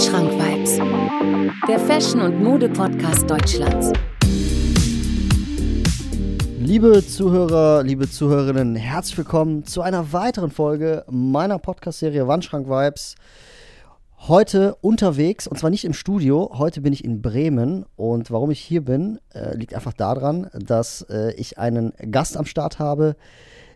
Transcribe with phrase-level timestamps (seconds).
[0.00, 0.78] Wandschrank-Vibes,
[1.68, 3.92] der Fashion- und Mode-Podcast Deutschlands.
[6.58, 13.14] Liebe Zuhörer, liebe Zuhörerinnen, herzlich willkommen zu einer weiteren Folge meiner Podcast-Serie Wandschrank Vibes.
[14.16, 16.50] Heute unterwegs und zwar nicht im Studio.
[16.54, 21.02] Heute bin ich in Bremen und warum ich hier bin, äh, liegt einfach daran, dass
[21.10, 23.16] äh, ich einen Gast am Start habe,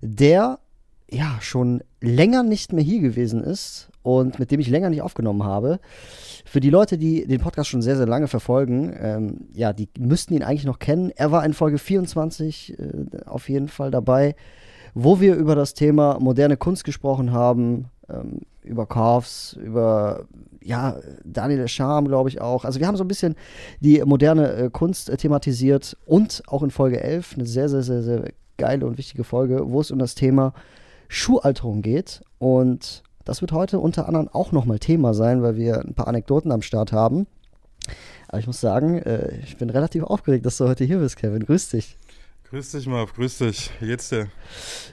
[0.00, 0.58] der
[1.10, 5.42] ja schon länger nicht mehr hier gewesen ist und mit dem ich länger nicht aufgenommen
[5.42, 5.80] habe.
[6.44, 10.34] Für die Leute, die den Podcast schon sehr, sehr lange verfolgen, ähm, ja, die müssten
[10.34, 11.10] ihn eigentlich noch kennen.
[11.16, 14.36] Er war in Folge 24 äh, auf jeden Fall dabei,
[14.92, 20.26] wo wir über das Thema moderne Kunst gesprochen haben, ähm, über Korfs, über
[20.62, 22.66] ja, Daniel Scham, glaube ich auch.
[22.66, 23.36] Also wir haben so ein bisschen
[23.80, 28.02] die moderne äh, Kunst äh, thematisiert und auch in Folge 11 eine sehr, sehr, sehr,
[28.02, 30.52] sehr geile und wichtige Folge, wo es um das Thema
[31.08, 32.22] Schuhalterung geht.
[32.38, 36.52] Und das wird heute unter anderem auch nochmal Thema sein, weil wir ein paar Anekdoten
[36.52, 37.26] am Start haben.
[38.28, 41.44] Aber ich muss sagen, äh, ich bin relativ aufgeregt, dass du heute hier bist, Kevin.
[41.44, 41.96] Grüß dich.
[42.50, 43.70] Grüß dich, Marv, grüß dich.
[43.80, 44.28] Wie geht's dir?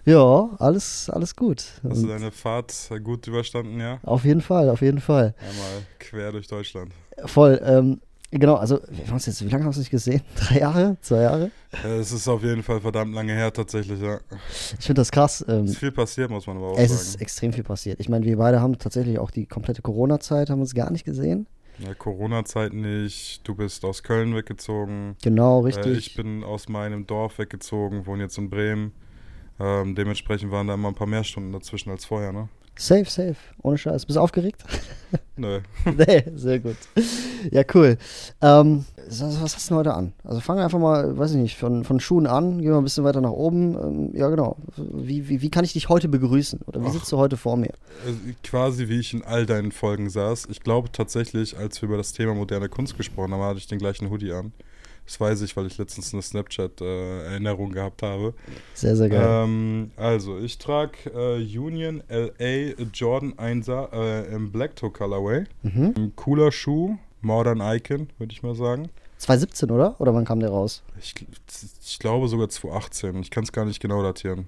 [0.06, 1.64] Ja, alles, alles gut.
[1.88, 2.74] Hast du deine Fahrt
[3.04, 4.00] gut überstanden, ja?
[4.04, 5.36] Auf jeden Fall, auf jeden Fall.
[5.40, 6.92] Einmal quer durch Deutschland.
[7.26, 7.62] Voll.
[7.64, 8.02] Ähm,
[8.32, 10.22] genau, also, jetzt, wie lange wir uns nicht gesehen?
[10.36, 10.98] Drei Jahre?
[11.02, 11.52] Zwei Jahre?
[11.84, 14.20] Es ist auf jeden Fall verdammt lange her, tatsächlich, ja.
[14.80, 15.44] Ich finde das krass.
[15.48, 17.02] Ähm, Es ist viel passiert, muss man aber auch es sagen.
[17.02, 18.00] ist extrem viel passiert.
[18.00, 21.48] Ich meine, wir beide haben tatsächlich auch die komplette Corona-Zeit, haben uns gar nicht gesehen.
[21.80, 23.48] Ja, Corona-Zeit nicht.
[23.48, 25.16] Du bist aus Köln weggezogen.
[25.24, 25.98] Genau, Äh, richtig.
[25.98, 28.92] ich bin aus meinem Dorf weggezogen, wohne jetzt in Bremen.
[29.60, 32.50] Ähm, dementsprechend waren da immer ein paar mehr Stunden dazwischen als vorher, ne?
[32.78, 33.36] Safe, safe.
[33.62, 34.06] Ohne Scheiß.
[34.06, 34.64] Bist du aufgeregt?
[35.36, 35.60] Nö.
[35.86, 36.78] nee, sehr gut.
[37.52, 37.98] Ja, cool.
[38.42, 40.14] Ähm, was hast du denn heute an?
[40.24, 42.84] Also fangen wir einfach mal, weiß ich nicht, von, von Schuhen an, gehen wir ein
[42.84, 43.76] bisschen weiter nach oben.
[43.76, 44.58] Ähm, ja, genau.
[44.78, 46.62] Wie, wie, wie kann ich dich heute begrüßen?
[46.66, 46.94] Oder wie Ach.
[46.94, 47.74] sitzt du heute vor mir?
[48.06, 50.48] Äh, quasi wie ich in all deinen Folgen saß.
[50.50, 53.80] Ich glaube tatsächlich, als wir über das Thema moderne Kunst gesprochen haben, hatte ich den
[53.80, 54.54] gleichen Hoodie an.
[55.06, 58.34] Das weiß ich, weil ich letztens eine Snapchat-Erinnerung gehabt habe.
[58.74, 59.44] Sehr, sehr geil.
[59.46, 65.46] Ähm, also, ich trage äh, Union LA Jordan 1er äh, im Black Toe Colorway.
[65.64, 65.94] mhm.
[65.98, 68.90] Ein cooler Schuh, Modern Icon, würde ich mal sagen.
[69.18, 70.00] 2017, oder?
[70.00, 70.82] Oder wann kam der raus?
[71.00, 71.14] Ich,
[71.84, 73.22] ich glaube sogar 2018.
[73.22, 74.48] Ich kann es gar nicht genau datieren.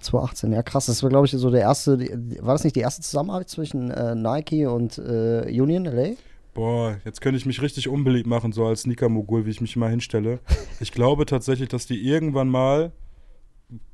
[0.00, 0.86] 2018, ja krass.
[0.86, 1.98] Das war, glaube ich, so der erste,
[2.42, 6.16] war das nicht die erste Zusammenarbeit zwischen äh, Nike und äh, Union LA?
[6.54, 9.88] Boah, jetzt könnte ich mich richtig unbeliebt machen, so als Sneaker-Mogul, wie ich mich immer
[9.88, 10.38] hinstelle.
[10.80, 12.92] Ich glaube tatsächlich, dass die irgendwann mal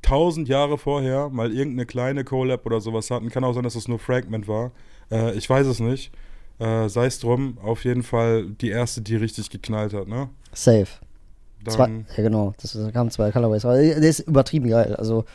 [0.01, 3.29] tausend Jahre vorher mal irgendeine kleine Collab oder sowas hatten.
[3.29, 4.71] Kann auch sein, dass es nur Fragment war.
[5.11, 6.11] Äh, ich weiß es nicht.
[6.59, 10.29] Äh, Sei es drum, auf jeden Fall die erste, die richtig geknallt hat, ne?
[10.53, 10.87] Safe.
[11.67, 12.53] Zwei, ja, genau.
[12.61, 13.65] Das da kamen zwei Colorways.
[13.65, 14.95] Aber der ist übertrieben geil.
[14.95, 15.25] Also,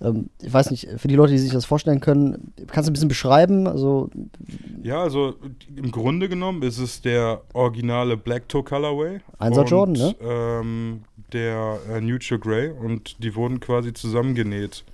[0.00, 2.94] ähm, ich weiß nicht, für die Leute, die sich das vorstellen können, kannst du ein
[2.94, 3.66] bisschen beschreiben?
[3.66, 4.10] Also,
[4.82, 5.34] ja, also
[5.76, 9.20] im Grunde genommen ist es der originale Black Toe Colorway.
[9.38, 10.14] Einser Jordan, ne?
[10.20, 11.00] Ähm,
[11.32, 14.84] der äh, Neutral Grey und die wurden quasi zusammengenäht.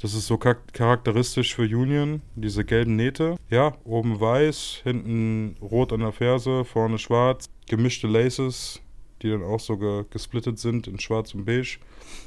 [0.00, 3.36] Das ist so char- charakteristisch für Union, diese gelben Nähte.
[3.50, 7.48] Ja, oben weiß, hinten rot an der Ferse, vorne schwarz.
[7.68, 8.80] Gemischte Laces,
[9.22, 11.78] die dann auch so ge gesplittet sind in schwarz und beige.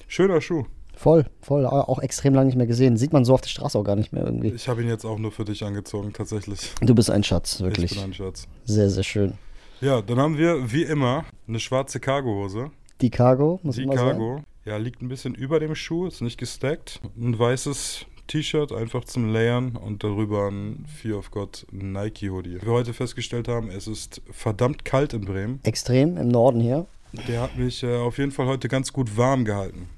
[0.09, 0.65] Schöner Schuh.
[1.01, 1.65] Voll, voll.
[1.65, 2.95] Auch extrem lange nicht mehr gesehen.
[2.97, 4.49] Sieht man so auf der Straße auch gar nicht mehr irgendwie.
[4.49, 6.71] Ich habe ihn jetzt auch nur für dich angezogen, tatsächlich.
[6.81, 7.91] Du bist ein Schatz, Ich wirklich.
[7.95, 8.47] bin ein Schatz.
[8.65, 9.33] Sehr, sehr schön.
[9.81, 12.69] Ja, dann haben wir wie immer eine schwarze Cargohose.
[13.01, 14.19] Die Cargo, muss Die ich mal sagen.
[14.19, 14.43] Cargo.
[14.63, 17.01] Ja, liegt ein bisschen über dem Schuh, ist nicht gestackt.
[17.19, 22.57] Ein weißes T-Shirt, einfach zum Layern und darüber ein Fear of God Nike Hoodie.
[22.61, 25.59] Wie wir heute festgestellt haben, es ist verdammt kalt in Bremen.
[25.63, 26.85] Extrem im Norden hier.
[27.27, 29.89] Der hat mich äh, auf jeden Fall heute ganz gut warm gehalten.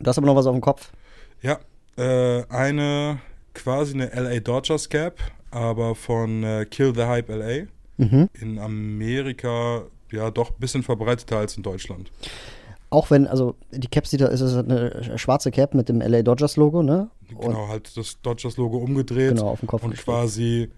[0.00, 0.90] Du hast aber noch was auf dem Kopf.
[1.42, 1.58] Ja,
[1.96, 3.18] äh, eine
[3.54, 5.18] quasi eine LA Dodgers Cap,
[5.50, 7.66] aber von äh, Kill the Hype LA.
[7.96, 8.28] Mhm.
[8.40, 12.10] In Amerika ja doch ein bisschen verbreiteter als in Deutschland.
[12.90, 16.22] Auch wenn, also die Cap sieht da, ist es eine schwarze Cap mit dem LA
[16.22, 17.08] Dodgers Logo, ne?
[17.34, 19.30] Und, Genau, halt das Dodgers-Logo umgedreht.
[19.36, 20.06] Genau, auf dem Kopf Und gesteckt.
[20.08, 20.70] quasi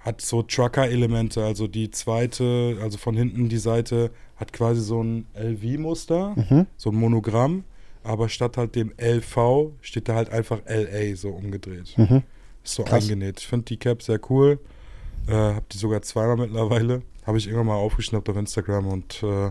[0.00, 1.42] hat so Trucker-Elemente.
[1.44, 6.66] Also die zweite, also von hinten die Seite, hat quasi so ein LV-Muster, Mhm.
[6.76, 7.64] so ein Monogramm.
[8.06, 11.92] Aber statt halt dem LV steht da halt einfach LA so umgedreht.
[11.96, 12.22] Mhm.
[12.62, 13.02] Ist so Krass.
[13.02, 13.40] eingenäht.
[13.40, 14.60] Ich finde die Cap sehr cool.
[15.26, 17.02] Äh, hab die sogar zweimal mittlerweile.
[17.26, 19.50] Habe ich irgendwann mal aufgeschnappt auf Instagram und äh,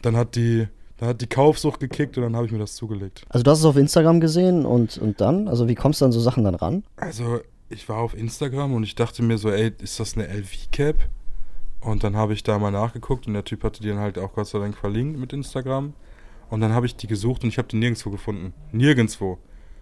[0.00, 0.66] dann hat die,
[0.96, 3.24] dann hat die Kaufsucht gekickt und dann habe ich mir das zugelegt.
[3.28, 5.48] Also du hast es auf Instagram gesehen und, und dann?
[5.48, 6.84] Also wie kommst du an so Sachen dann ran?
[6.96, 10.96] Also, ich war auf Instagram und ich dachte mir so, ey, ist das eine LV-Cap?
[11.80, 14.32] Und dann habe ich da mal nachgeguckt und der Typ hatte die dann halt auch
[14.34, 15.92] Gott sei Dank verlinkt mit Instagram.
[16.52, 18.52] Und dann habe ich die gesucht und ich habe die nirgendwo gefunden.
[18.72, 19.38] Nirgendwo.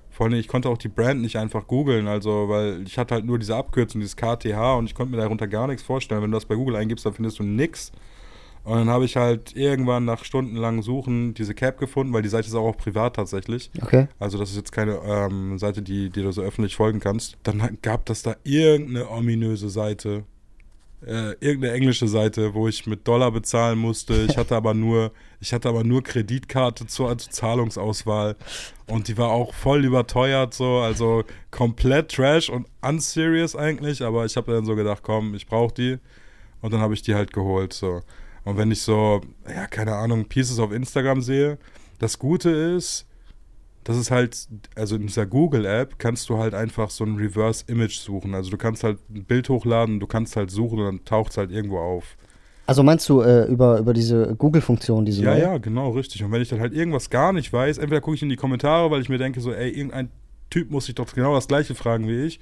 [0.08, 3.24] Vor allem, ich konnte auch die Brand nicht einfach googeln, also, weil ich hatte halt
[3.24, 6.22] nur diese Abkürzung, dieses KTH und ich konnte mir darunter gar nichts vorstellen.
[6.22, 7.90] Wenn du das bei Google eingibst, dann findest du nix.
[8.62, 12.46] Und dann habe ich halt irgendwann nach stundenlangem Suchen diese Cap gefunden, weil die Seite
[12.46, 13.72] ist auch, auch privat tatsächlich.
[13.82, 14.06] Okay.
[14.20, 17.36] Also das ist jetzt keine ähm, Seite, die, die du so öffentlich folgen kannst.
[17.42, 20.22] Dann gab das da irgendeine ominöse Seite,
[21.06, 24.26] äh, irgendeine englische Seite, wo ich mit Dollar bezahlen musste.
[24.28, 28.36] Ich hatte aber nur, ich hatte aber nur Kreditkarte zur, zur Zahlungsauswahl
[28.86, 34.02] und die war auch voll überteuert, so also komplett Trash und unserious eigentlich.
[34.02, 35.98] Aber ich habe dann so gedacht, komm, ich brauche die
[36.60, 38.02] und dann habe ich die halt geholt so.
[38.44, 41.58] Und wenn ich so, ja keine Ahnung, Pieces auf Instagram sehe,
[41.98, 43.06] das Gute ist,
[43.84, 48.34] das ist halt, also in dieser Google-App kannst du halt einfach so ein Reverse-Image suchen.
[48.34, 51.38] Also du kannst halt ein Bild hochladen, du kannst halt suchen und dann taucht es
[51.38, 52.16] halt irgendwo auf.
[52.66, 55.40] Also meinst du äh, über, über diese Google-Funktion, diese Ja, neue?
[55.42, 56.22] ja, genau, richtig.
[56.22, 58.90] Und wenn ich dann halt irgendwas gar nicht weiß, entweder gucke ich in die Kommentare,
[58.90, 60.10] weil ich mir denke, so, ey, irgendein
[60.50, 62.38] Typ muss sich doch genau das gleiche fragen wie ich.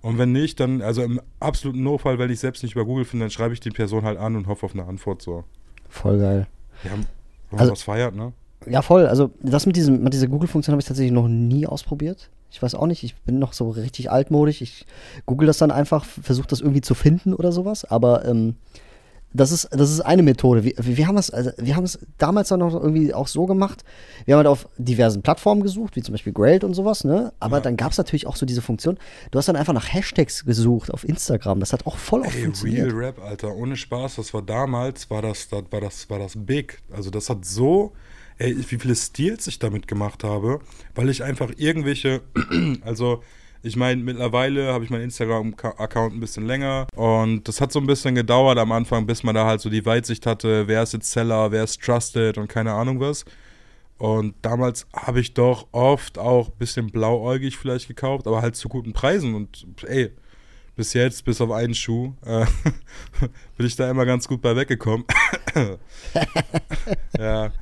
[0.00, 3.24] Und wenn nicht, dann, also im absoluten Notfall, wenn ich selbst nicht über Google finde,
[3.24, 5.44] dann schreibe ich die Person halt an und hoffe auf eine Antwort so.
[5.88, 6.48] Voll geil.
[6.82, 7.00] Ja, wenn
[7.52, 8.32] man Also- was feiert, ne?
[8.66, 9.06] Ja, voll.
[9.06, 12.30] Also das mit, diesem, mit dieser Google-Funktion habe ich tatsächlich noch nie ausprobiert.
[12.50, 14.60] Ich weiß auch nicht, ich bin noch so richtig altmodisch.
[14.60, 14.84] Ich
[15.24, 17.84] google das dann einfach, versuche das irgendwie zu finden oder sowas.
[17.84, 18.56] Aber ähm,
[19.32, 20.62] das, ist, das ist eine Methode.
[20.64, 23.84] Wir, wir haben es also, wir haben es damals dann noch irgendwie auch so gemacht.
[24.24, 27.04] Wir haben halt auf diversen Plattformen gesucht, wie zum Beispiel Grailed und sowas.
[27.04, 27.32] Ne?
[27.40, 28.98] Aber dann gab es natürlich auch so diese Funktion.
[29.30, 31.60] Du hast dann einfach nach Hashtags gesucht auf Instagram.
[31.60, 32.92] Das hat auch voll oft Ey, funktioniert.
[32.92, 36.34] Real Rap, Alter, ohne Spaß, das war damals, war das, das, war das, war das
[36.36, 36.82] big.
[36.90, 37.92] Also das hat so,
[38.42, 40.60] ey, wie viele Stils ich damit gemacht habe,
[40.94, 42.22] weil ich einfach irgendwelche,
[42.82, 43.22] also
[43.62, 47.86] ich meine, mittlerweile habe ich meinen Instagram-Account ein bisschen länger und das hat so ein
[47.86, 51.12] bisschen gedauert am Anfang, bis man da halt so die Weitsicht hatte, wer ist jetzt
[51.12, 53.24] Seller, wer ist Trusted und keine Ahnung was.
[53.98, 58.68] Und damals habe ich doch oft auch ein bisschen blauäugig vielleicht gekauft, aber halt zu
[58.68, 59.36] guten Preisen.
[59.36, 60.10] Und ey,
[60.74, 62.44] bis jetzt, bis auf einen Schuh, äh,
[63.56, 65.04] bin ich da immer ganz gut bei weggekommen.
[67.16, 67.52] ja.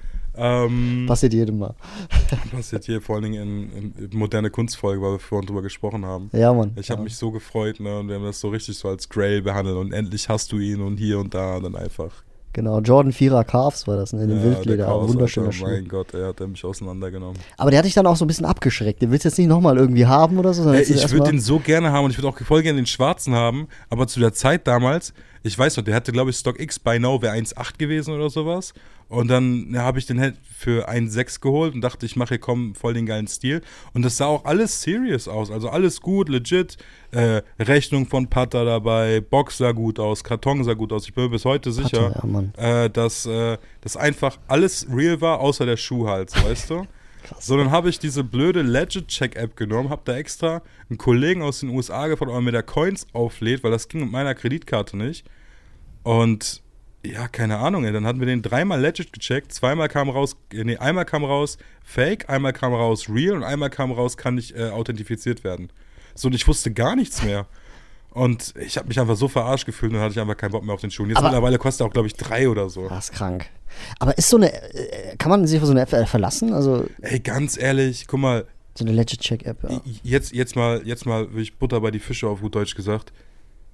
[0.40, 1.74] Ähm, Passiert jedem mal.
[2.50, 6.30] passiert hier vor allen Dingen in, in moderne Kunstfolge, weil wir vorhin drüber gesprochen haben.
[6.32, 6.72] Ja, Mann.
[6.76, 7.04] Ich habe ja.
[7.04, 7.98] mich so gefreut, ne?
[7.98, 10.80] Und wir haben das so richtig so als Grail behandelt und endlich hast du ihn
[10.80, 12.10] und hier und da und dann einfach.
[12.52, 14.24] Genau, Jordan 4er Calves war das, ne?
[14.24, 14.76] In dem Ja, Wildleder.
[14.78, 15.66] der Chaos, Wunderschöner Alter, Schuh.
[15.66, 17.38] Mein Gott, er hat mich auseinandergenommen.
[17.56, 19.02] Aber der hat dich dann auch so ein bisschen abgeschreckt.
[19.02, 20.72] Den willst du jetzt nicht nochmal irgendwie haben oder so?
[20.72, 23.34] jetzt ich würde den so gerne haben und ich würde auch voll gerne den schwarzen
[23.34, 26.78] haben, aber zu der Zeit damals, ich weiß noch, der hatte, glaube ich, Stock X
[26.78, 28.74] by Now wäre 1,8 gewesen oder sowas.
[29.08, 32.38] Und dann ja, habe ich den halt für 1,6 geholt und dachte, ich mache hier
[32.38, 33.60] komm voll den geilen Stil.
[33.92, 35.50] Und das sah auch alles serious aus.
[35.50, 36.76] Also alles gut, legit.
[37.10, 41.06] Äh, Rechnung von Pata dabei, Box sah gut aus, Karton sah gut aus.
[41.06, 42.52] Ich bin mir bis heute sicher, ja, Mann.
[42.56, 46.86] äh, dass äh, das einfach alles real war, außer der Schuh halt, weißt du?
[47.38, 51.70] So, dann habe ich diese blöde Legit-Check-App genommen, habe da extra einen Kollegen aus den
[51.70, 55.26] USA gefragt, ob er mir da Coins auflädt, weil das ging mit meiner Kreditkarte nicht.
[56.02, 56.62] Und
[57.04, 60.64] ja, keine Ahnung, ey, dann hatten wir den dreimal Legit gecheckt, zweimal kam raus, äh,
[60.64, 64.54] nee, einmal kam raus Fake, einmal kam raus Real und einmal kam raus, kann nicht
[64.56, 65.70] äh, authentifiziert werden.
[66.14, 67.46] So, und ich wusste gar nichts mehr.
[68.12, 70.64] Und ich habe mich einfach so verarscht gefühlt und dann hatte ich einfach keinen Bock
[70.64, 71.06] mehr auf den Schuh.
[71.06, 72.88] Jetzt Aber- mittlerweile kostet er auch, glaube ich, drei oder so.
[72.88, 73.46] Das ist krank.
[74.00, 76.52] Aber ist so eine, äh, kann man sich auf so eine App äh, verlassen?
[76.52, 79.80] Also Ey, ganz ehrlich, guck mal, so eine Legit-Check-App, ja.
[80.02, 83.12] jetzt, jetzt mal, jetzt mal will ich Butter bei die Fische auf gut Deutsch gesagt.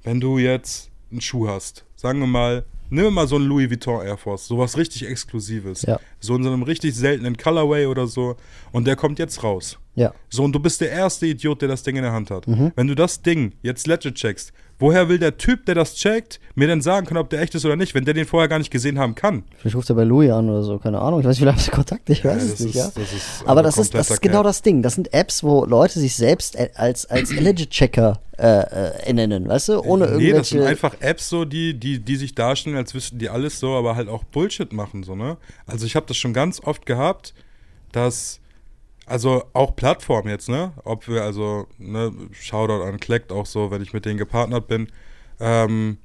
[0.03, 4.05] Wenn du jetzt einen Schuh hast, sagen wir mal, nimm mal so einen Louis Vuitton
[4.05, 5.83] Air Force, sowas richtig Exklusives.
[5.83, 5.99] Ja.
[6.21, 8.37] So in so einem richtig seltenen Colorway oder so.
[8.73, 9.79] Und der kommt jetzt raus.
[9.95, 10.13] Ja.
[10.29, 12.47] So, und du bist der erste Idiot, der das Ding in der Hand hat.
[12.47, 12.73] Mhm.
[12.77, 16.67] Wenn du das Ding jetzt legit checkst, woher will der Typ, der das checkt, mir
[16.69, 18.71] denn sagen können, ob der echt ist oder nicht, wenn der den vorher gar nicht
[18.71, 19.45] gesehen haben kann?
[19.59, 21.21] Vielleicht ruft er bei Louis an oder so, keine Ahnung.
[21.21, 22.93] Ich weiß nicht, vielleicht haben sie Kontakt, ich weiß Ja, es nicht, ist- ja.
[22.95, 24.45] das ist Aber das ist, das ist genau Cap.
[24.45, 24.83] das Ding.
[24.83, 29.69] Das sind Apps, wo Leute sich selbst äh, als, als Legit-Checker äh, äh, nennen, weißt
[29.71, 29.81] du?
[29.81, 30.87] Ohne Nee, das sind irgendwelche.
[30.87, 34.09] einfach Apps so, die, die, die sich darstellen, als wüssten die alles so, aber halt
[34.09, 35.39] auch Bullshit machen, so, ne?
[35.67, 37.33] Also ich habe das schon ganz oft gehabt,
[37.93, 38.41] dass,
[39.07, 40.73] also auch Plattformen jetzt, ne?
[40.85, 44.89] Ob wir, also, ne, Shoutout an Klekt auch so, wenn ich mit denen gepartnert bin,
[45.41, 45.99] ähm,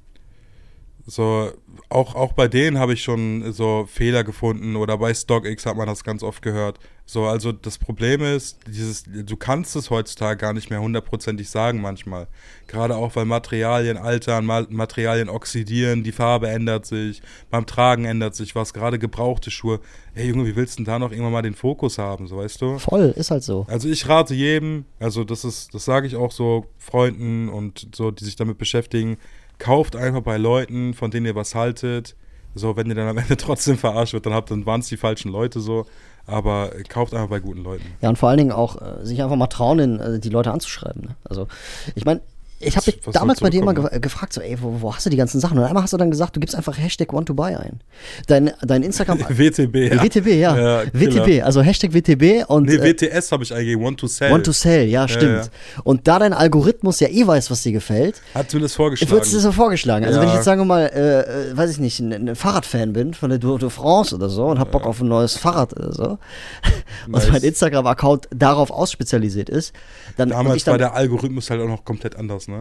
[1.04, 1.50] so,
[1.88, 5.88] auch, auch bei denen habe ich schon so Fehler gefunden oder bei StockX hat man
[5.88, 6.78] das ganz oft gehört.
[7.04, 11.80] So, also das Problem ist, dieses, du kannst es heutzutage gar nicht mehr hundertprozentig sagen
[11.80, 12.28] manchmal.
[12.68, 18.34] Gerade auch, weil Materialien altern, Ma Materialien oxidieren, die Farbe ändert sich, beim Tragen ändert
[18.34, 19.80] sich was, gerade gebrauchte Schuhe.
[20.14, 22.62] Ey, Junge, wie willst du denn da noch irgendwann mal den Fokus haben, so weißt
[22.62, 22.78] du?
[22.78, 23.66] Voll, ist halt so.
[23.68, 28.10] Also ich rate jedem, also das ist, das sage ich auch so Freunden und so,
[28.10, 29.18] die sich damit beschäftigen,
[29.58, 32.16] kauft einfach bei Leuten, von denen ihr was haltet.
[32.54, 34.96] So, wenn ihr dann am Ende trotzdem verarscht wird, dann habt dann waren es die
[34.96, 35.86] falschen Leute so.
[36.26, 37.84] Aber kauft einfach bei guten Leuten.
[38.00, 40.52] Ja, und vor allen Dingen auch äh, sich einfach mal trauen, in, äh, die Leute
[40.52, 41.02] anzuschreiben.
[41.02, 41.16] Ne?
[41.24, 41.48] Also,
[41.94, 42.20] ich meine,
[42.62, 45.16] ich habe damals bei dir immer ge gefragt, so, ey, wo, wo hast du die
[45.16, 45.58] ganzen Sachen?
[45.58, 47.80] Und einmal hast du dann gesagt, du gibst einfach Hashtag Want2Buy ein.
[48.26, 49.18] Dein, dein Instagram.
[49.28, 50.02] WTB, ja.
[50.02, 50.56] WTB, ja.
[50.82, 50.82] Ja.
[50.92, 54.30] WTB, also Hashtag WTB und Nee, äh, WTS habe ich eingegeben, Want to Sell.
[54.30, 55.50] Want to Sell, ja, stimmt.
[55.84, 59.10] Und da dein Algorithmus ja eh weiß, was dir gefällt, Hat mir das ich vorgeschlagen.
[59.12, 60.04] würde es dir so vorgeschlagen.
[60.04, 60.22] Also Ja.
[60.22, 63.14] wenn ich jetzt sagen wir mal, äh, äh, weiß ich nicht, ein, ein Fahrradfan bin
[63.14, 65.92] von der Tour de France oder so und hab Bock auf ein neues Fahrrad oder
[65.92, 66.18] so
[67.08, 67.24] Nice.
[67.26, 69.72] und mein Instagram-Account darauf ausspezialisiert ist,
[70.16, 72.51] dann Damals dann, war der Algorithmus halt auch noch komplett anders, ne?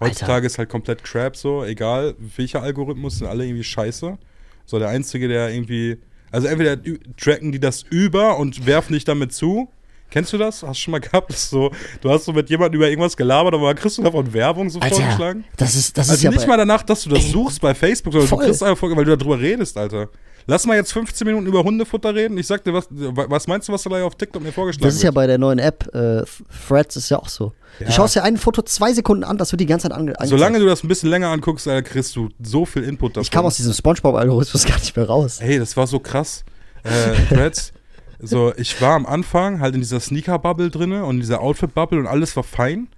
[0.00, 4.16] Heutzutage ist halt komplett Crap so, egal welcher Algorithmus, sind alle irgendwie scheiße.
[4.64, 5.98] So der Einzige, der irgendwie.
[6.32, 6.76] Also entweder
[7.18, 9.68] tracken die das über und werfen dich damit zu.
[10.10, 10.62] Kennst du das?
[10.62, 11.30] Hast du schon mal gehabt?
[11.32, 14.68] Ist so, du hast so mit jemandem über irgendwas gelabert, aber kriegst du davon Werbung
[14.70, 15.44] so Alter, vorgeschlagen?
[15.56, 17.74] das ist, das ist Also ja nicht bei- mal danach, dass du das suchst bei
[17.74, 18.38] Facebook, sondern voll.
[18.40, 20.08] du kriegst einfach, weil du darüber redest, Alter.
[20.46, 22.36] Lass mal jetzt 15 Minuten über Hundefutter reden.
[22.38, 24.94] Ich sag dir, was, was meinst du, was da gleich auf TikTok mir vorgeschlagen Das
[24.94, 25.14] ist ja wird?
[25.16, 26.22] bei der neuen App, äh,
[26.68, 27.52] Threads ist ja auch so.
[27.78, 27.90] Du Ja.
[27.92, 30.28] schaust dir ein Foto zwei Sekunden an, das wird die ganze Zeit ange angezeigt.
[30.30, 33.22] Solange du das ein bisschen länger anguckst, Alter, kriegst du so viel Input davon.
[33.22, 35.38] Ich kam aus diesem Spongebob-Algorithmus gar nicht mehr raus.
[35.40, 36.44] Ey, das war so krass.
[36.82, 37.72] Äh, Threads,
[38.20, 42.06] so, ich war am Anfang halt in dieser Sneaker-Bubble drinne und in dieser Outfit-Bubble und
[42.06, 42.88] alles war fein.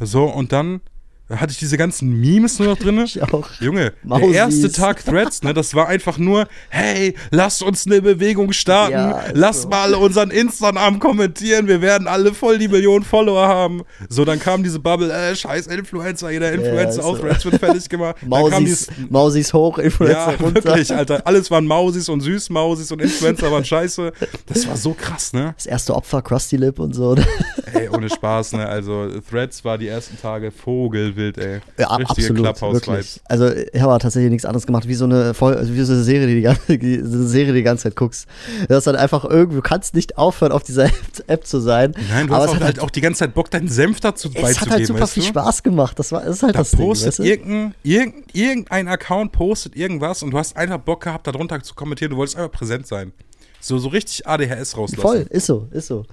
[0.00, 0.80] So, und dann
[1.30, 3.04] hatte ich diese ganzen Memes nur noch drinne.
[3.10, 3.48] Ich auch.
[3.60, 4.26] Junge, Mausis.
[4.30, 8.92] der erste Tag Threads, ne, das war einfach nur, hey, lasst uns eine Bewegung starten,
[8.92, 9.68] Ja, lasst so.
[9.68, 13.82] mal unseren Instagram kommentieren, wir werden alle voll die Millionen Follower haben.
[14.08, 17.22] So, dann kam diese Bubble, äh, scheiß Influencer, jeder Influencer ist auf so.
[17.22, 18.16] Threads wird fertig gemacht.
[18.26, 20.64] Mausis, dies, Mausis hoch, Influencer ja, runter.
[20.64, 21.26] wirklich, Alter.
[21.26, 24.12] Alles waren Mausis und Süßmausis und Influencer waren scheiße.
[24.46, 25.54] Das war so krass, ne?
[25.56, 27.16] Das erste Opfer, Krusty Lip und so.
[27.72, 28.66] Ey, ohne Spaß, ne?
[28.66, 30.50] Also, Threads war die ersten Tage
[31.20, 31.60] Vogelwild, ey.
[31.78, 33.20] Ja, Richtige absolut, wirklich.
[33.26, 36.36] Also ich habe tatsächlich nichts anderes gemacht, wie so eine, wie so eine Serie, die
[36.36, 38.26] die ganze, die, so Serie, die ganze Zeit guckst.
[38.68, 40.88] Das ist dann einfach irgendwie, du kannst nicht aufhören, auf dieser
[41.26, 41.94] App, zu sein.
[42.10, 44.00] Nein, du aber hast es auch hat halt auch die ganze Zeit Bock, deinen Senf
[44.00, 45.28] dazu es beizugeben, hat halt super viel du?
[45.28, 45.98] Spaß gemacht.
[45.98, 47.22] Das war, das ist halt Da das Ding, postet weißt du?
[47.22, 51.74] irgendein, irgendein, irgendein Account postet irgendwas und du hast einfach Bock gehabt, da drunter zu
[51.74, 53.12] kommentieren, du wolltest einfach präsent sein.
[53.60, 55.00] So, so richtig ADHS rauslassen.
[55.00, 56.04] Voll, ist so, ist so.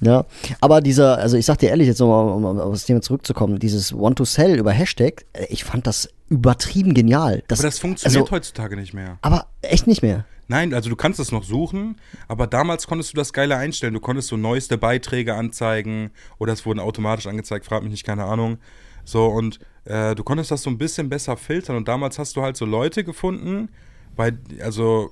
[0.00, 0.24] Ja,
[0.60, 3.58] aber dieser, also ich sag dir ehrlich, jetzt nochmal, um, um auf das Thema zurückzukommen,
[3.58, 7.42] dieses Want to Sell über Hashtag, äh, ich fand das übertrieben genial.
[7.48, 9.18] Das, Aber das funktioniert also, heutzutage nicht mehr.
[9.20, 10.24] Aber echt nicht mehr.
[10.48, 11.96] Nein, also du kannst es noch suchen,
[12.28, 13.94] aber damals konntest du das geile einstellen.
[13.94, 18.24] Du konntest so neueste Beiträge anzeigen oder es wurden automatisch angezeigt, frag mich nicht, keine
[18.24, 18.58] Ahnung.
[19.04, 22.42] So, und äh, du konntest das so ein bisschen besser filtern und damals hast du
[22.42, 23.68] halt so Leute gefunden,
[24.14, 25.10] bei, also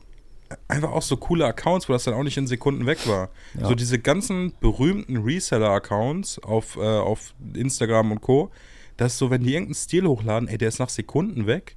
[0.68, 3.30] einfach auch so coole Accounts, wo das dann auch nicht in Sekunden weg war.
[3.60, 8.50] So diese ganzen berühmten Reseller-Accounts auf, äh, auf Instagram und Co.,
[8.96, 11.76] dass so, wenn die irgendeinen Stil hochladen, ey, der ist nach Sekunden weg.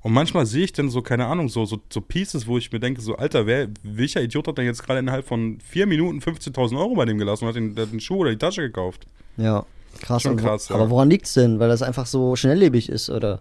[0.00, 2.80] Und manchmal sehe ich dann so, keine Ahnung, so, so, so Pieces, wo ich mir
[2.80, 6.78] denke, so, Alter, wer, welcher Idiot hat denn jetzt gerade innerhalb von vier Minuten 15.000
[6.78, 9.06] Euro bei dem gelassen und hat den, den Schuh oder die Tasche gekauft?
[9.38, 9.64] Ja,
[10.00, 10.22] krass.
[10.22, 10.74] Schon krass, ja.
[10.74, 11.58] Aber woran liegt's denn?
[11.58, 13.40] Weil das einfach so schnelllebig ist, oder?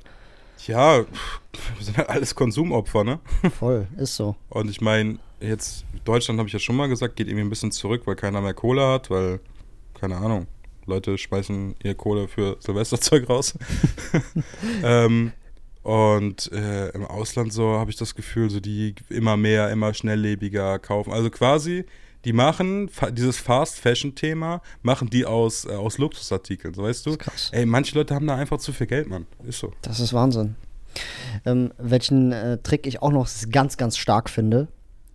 [0.68, 1.06] Ja, wir
[1.86, 3.20] sind halt alles Konsumopfer, ne?
[3.60, 4.36] Voll, ist so.
[4.50, 7.72] Und ich meine, jetzt, Deutschland habe ich ja schon mal gesagt, geht irgendwie ein bisschen
[7.72, 9.40] zurück, weil keiner mehr Kohle hat, weil,
[10.00, 10.48] keine Ahnung,
[10.86, 13.58] Leute schmeißen ihr Kohle für Silvesterzeug raus.
[14.84, 15.34] ähm,
[15.84, 20.80] und äh, im Ausland so habe ich das Gefühl, so die immer mehr, immer schnelllebiger
[20.80, 21.12] kaufen.
[21.12, 21.86] Also quasi,
[22.26, 27.18] die machen fa dieses Fast-Fashion-Thema, machen die aus, äh, aus Luxusartikeln, so weißt du?
[27.18, 27.50] krass.
[27.52, 29.26] Ey, manche Leute haben da einfach zu viel Geld, Mann.
[29.46, 29.72] Ist so.
[29.82, 30.56] Das ist Wahnsinn.
[31.46, 34.68] Ähm, welchen äh, Trick ich auch noch ganz, ganz stark finde,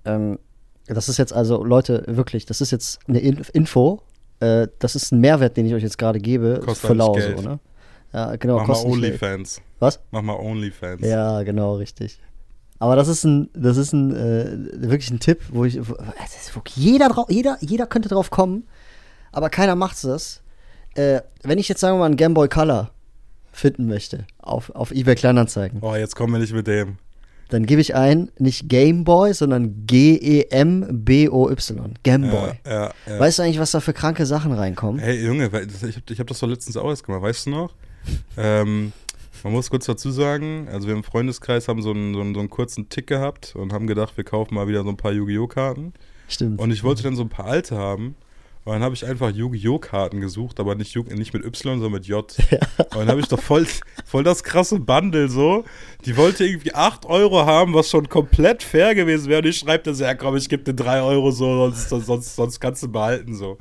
[0.05, 0.39] ähm,
[0.87, 4.03] das ist jetzt also, Leute, wirklich, das ist jetzt eine In Info,
[4.41, 7.39] äh, das ist ein Mehrwert, den ich euch jetzt gerade gebe, Kostet für lau Geld.
[7.39, 7.61] so, ne?
[8.13, 8.85] Ja, genau, Mach mal.
[8.87, 9.61] Onlyfans.
[9.81, 10.01] Was?
[10.11, 11.07] Mach mal Onlyfans.
[11.07, 12.19] Ja, genau, richtig.
[12.81, 15.97] Aber das ist ein, das ist ein, äh, wirklich ein Tipp, wo ich, wo,
[16.77, 18.65] jeder, drau- jeder, jeder könnte drauf kommen,
[19.33, 20.43] aber keiner macht es.
[20.95, 22.91] Äh, wenn ich jetzt sagen wir mal einen Game Boy Color
[23.53, 26.99] finden möchte auf, auf eBay Kleinanzeigen, Oh, jetzt kommen wir nicht mit dem.
[27.49, 30.47] dann gebe ich ein, nicht Game Boy, sondern E
[30.79, 31.95] G-E-M-B-O-Y.
[32.03, 32.53] Game Boy.
[32.65, 33.19] Ja, ja, ja.
[33.21, 35.01] Weißt du eigentlich, was da für kranke Sachen reinkommen?
[35.01, 35.67] Hey Junge, ich habe
[36.11, 37.75] ich hab das doch letztens auch erst gemacht, weißt du noch?
[38.37, 38.93] Ähm,
[39.45, 42.41] man muss kurz dazu sagen, also wir im Freundeskreis haben so einen, so, einen, so
[42.41, 45.47] einen kurzen Tick gehabt und haben gedacht, wir kaufen mal wieder so ein paar Yu-Gi-Oh!
[45.47, 45.93] Karten.
[46.29, 46.61] Stimmt.
[46.61, 48.15] Und ich wollte dann so ein paar alte haben.
[48.69, 49.79] Und dann habe ich einfach Yu-Gi-Oh!
[49.79, 52.37] Karten gesucht, aber nicht, nicht mit Y, sondern mit J.
[52.79, 53.67] Und dann habe ich doch voll,
[54.05, 55.65] voll das krasse Bundle so.
[56.05, 59.41] Die wollte irgendwie 8 Euro haben, was schon komplett fair gewesen wäre.
[59.41, 62.61] Und ich schreibe das, ja komm, ich gebe dir 3 Euro so, sonst, sonst, sonst
[62.61, 63.57] kannst du behalten so.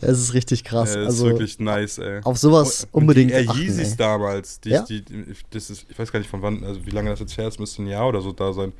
[0.00, 0.94] Es ist richtig krass.
[0.96, 2.20] Äh, das also ist wirklich nice, ey.
[2.24, 3.96] auf sowas Und unbedingt die Air achten, Yeezys ey.
[3.98, 4.82] damals, die, Ja?
[4.88, 5.04] die,
[5.50, 7.60] das ist, ich weiß gar nicht von wann, also wie lange das jetzt her ist,
[7.60, 8.72] müsste ein Jahr oder so da sein.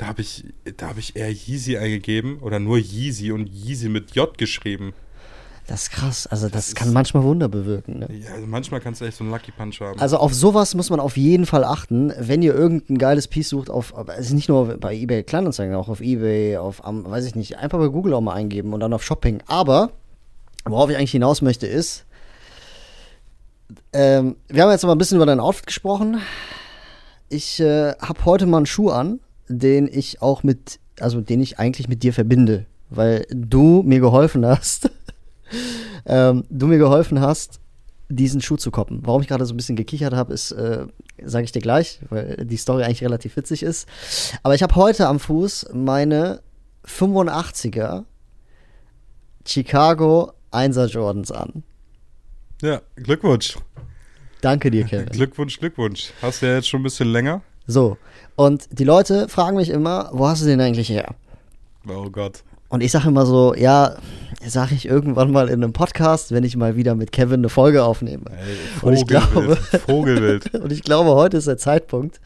[0.00, 0.44] Da habe ich,
[0.78, 4.94] da habe ich eher Yeezy eingegeben oder nur Yeezy und Yeezy mit J geschrieben.
[5.66, 6.26] Das ist krass.
[6.26, 7.98] Also das, Das kann ist- manchmal Wunder bewirken.
[7.98, 8.08] Ne?
[8.24, 10.00] Ja, also manchmal kannst du echt so einen Lucky Punch haben.
[10.00, 13.68] Also auf sowas muss man auf jeden Fall achten, wenn ihr irgendein geiles Piece sucht,
[13.68, 17.78] auf, ist nicht nur bei eBay Kleinanzeigen, auch auf eBay, auf, weiß ich nicht, einfach
[17.78, 19.42] bei Google auch mal eingeben und dann auf Shopping.
[19.48, 19.90] Aber,
[20.64, 22.06] worauf ich eigentlich hinaus möchte, ist,
[23.92, 26.20] ähm, wir haben jetzt mal ein bisschen über dein Outfit gesprochen.
[27.28, 31.58] Ich äh, habe heute mal einen Schuh an, den ich auch mit, also den ich
[31.58, 34.90] eigentlich mit dir verbinde, weil du mir geholfen hast,
[36.06, 37.60] ähm, du mir geholfen hast,
[38.08, 39.00] diesen Schuh zu koppen.
[39.02, 40.86] Warum ich gerade so ein bisschen gekichert habe, ist, äh,
[41.22, 43.88] sage ich dir gleich, weil die Story eigentlich relativ witzig ist.
[44.42, 46.40] Aber ich habe heute am Fuß meine
[46.86, 48.04] 85er
[49.46, 51.62] Chicago 1er Jordans an.
[52.62, 53.56] ja, Glückwunsch.
[54.40, 55.06] Danke dir, Kevin.
[55.06, 56.12] Glückwunsch, Glückwunsch.
[56.22, 57.42] Hast du ja jetzt schon ein bisschen länger.
[57.70, 57.96] So,
[58.34, 61.14] und die Leute fragen mich immer, wo hast du den eigentlich her?
[61.88, 62.42] Oh Gott.
[62.70, 63.96] Und ich sage immer so, ja,
[64.46, 67.82] sage ich irgendwann mal in einem Podcast, wenn ich mal wieder mit Kevin eine Folge
[67.84, 68.24] aufnehme.
[68.30, 69.08] Ey, Und ich Vogelwild.
[69.32, 70.54] glaube- Vogelwild.
[70.62, 72.20] Und ich glaube, heute ist der Zeitpunkt.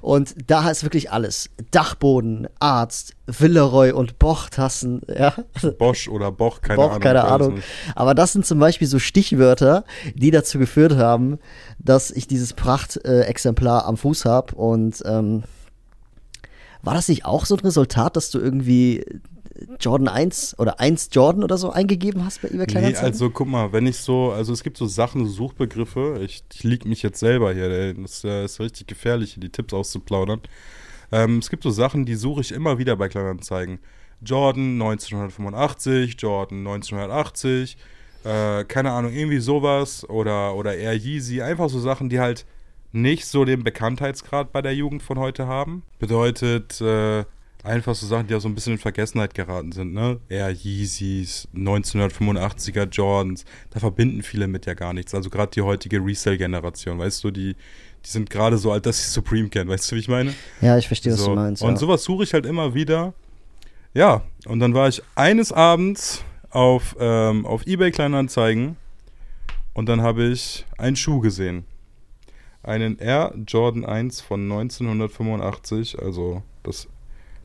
[0.00, 1.50] Und da ist wirklich alles.
[1.70, 5.34] Dachboden, Arzt, Villeroy und Boch-Tassen, ja.
[5.78, 7.00] Bosch oder Boch, keine Boch, Ahnung.
[7.00, 7.54] keine Ahnung.
[7.94, 9.84] Aber das sind zum Beispiel so Stichwörter,
[10.14, 11.38] die dazu geführt haben,
[11.78, 14.54] dass ich dieses Prachtexemplar am Fuß habe.
[14.54, 15.44] Und ähm,
[16.82, 19.04] war das nicht auch so ein Resultat, dass du irgendwie
[19.80, 23.06] Jordan 1 oder 1 Jordan oder so eingegeben hast bei eBay Nee, Kleinanzeigen?
[23.12, 26.64] also guck mal, wenn ich so, also es gibt so Sachen, so Suchbegriffe, ich, ich
[26.64, 30.40] lieg mich jetzt selber hier, ey, das äh, ist richtig gefährlich, die Tipps auszuplaudern.
[31.10, 33.78] Ähm, es gibt so Sachen, die suche ich immer wieder bei Kleinanzeigen.
[34.24, 37.76] Jordan 1985, Jordan 1980,
[38.24, 42.46] äh, keine Ahnung, irgendwie sowas oder, oder Air Yeezy, einfach so Sachen, die halt
[42.92, 45.82] nicht so den Bekanntheitsgrad bei der Jugend von heute haben.
[45.98, 47.24] Bedeutet, äh,
[47.62, 50.18] einfach so Sachen, die auch so ein bisschen in Vergessenheit geraten sind, ne?
[50.28, 55.14] Air Yeezys, 1985er Jordans, da verbinden viele mit ja gar nichts.
[55.14, 57.54] Also gerade die heutige Resale-Generation, weißt du, die,
[58.04, 60.34] die sind gerade so alt, dass sie Supreme kennen, weißt du, wie ich meine?
[60.60, 61.30] ja, ich verstehe, was so.
[61.30, 61.62] du meinst.
[61.62, 61.76] Und ja.
[61.76, 63.14] sowas suche ich halt immer wieder.
[63.94, 68.76] Ja, und dann war ich eines Abends auf, ähm, auf Ebay Kleinanzeigen
[69.74, 71.64] und dann habe ich einen Schuh gesehen.
[72.62, 76.88] Einen Air Jordan 1 von 1985, also das,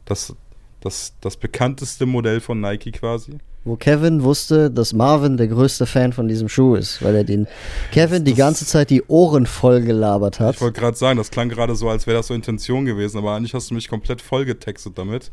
[0.08, 0.36] das,
[0.82, 3.34] das, das bekannteste Modell von Nike quasi.
[3.66, 7.48] wo Kevin wusste, dass Marvin der größte Fan von diesem Schuh ist, weil er den
[7.92, 10.56] Kevin die Das- ganze Zeit die Ohren voll gelabert hat.
[10.56, 13.36] Ich wollte gerade sagen, das klang gerade so, als wäre das so Intention gewesen, aber
[13.36, 15.32] eigentlich hast du mich komplett voll getextet damit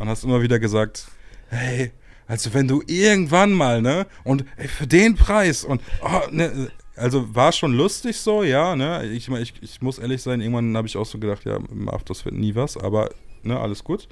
[0.00, 1.06] und hast immer wieder gesagt,
[1.48, 1.92] hey,
[2.26, 7.34] also wenn du irgendwann mal, ne, und ey, für den Preis und, oh, ne, also
[7.34, 10.96] war schon lustig so, ja, ne, ich, ich, ich muss ehrlich sein, irgendwann habe ich
[10.96, 13.10] auch so gedacht, ja, Marv, das wird nie was, aber,
[13.44, 14.08] ne, alles gut.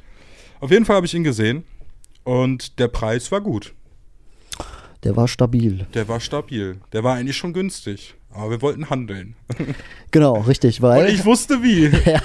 [0.61, 1.65] Auf jeden Fall habe ich ihn gesehen
[2.25, 3.75] und der Preis war gut.
[5.05, 5.87] Der war stabil.
[5.95, 6.79] Der war stabil.
[6.93, 8.15] Der war eigentlich schon günstig.
[8.35, 9.35] Aber wir wollten handeln.
[10.11, 11.09] Genau, richtig, Und weil.
[11.09, 11.87] ich wusste wie.
[12.11, 12.21] ja,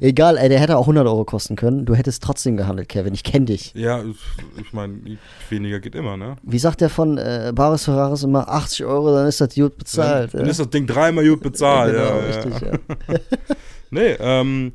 [0.00, 1.84] egal, ey, der hätte auch 100 Euro kosten können.
[1.84, 3.14] Du hättest trotzdem gehandelt, Kevin.
[3.14, 3.72] Ich kenne dich.
[3.76, 4.02] Ja,
[4.60, 4.98] ich meine,
[5.48, 6.34] weniger geht immer, ne?
[6.42, 8.48] Wie sagt der von äh, Baris Ferraris immer?
[8.48, 10.34] 80 Euro, dann ist das gut bezahlt.
[10.34, 10.50] Dann ja.
[10.50, 11.94] ist das Ding dreimal gut bezahlt.
[11.94, 12.72] genau, ja, richtig, ja.
[12.72, 13.18] ja.
[13.90, 14.72] Nee, ähm,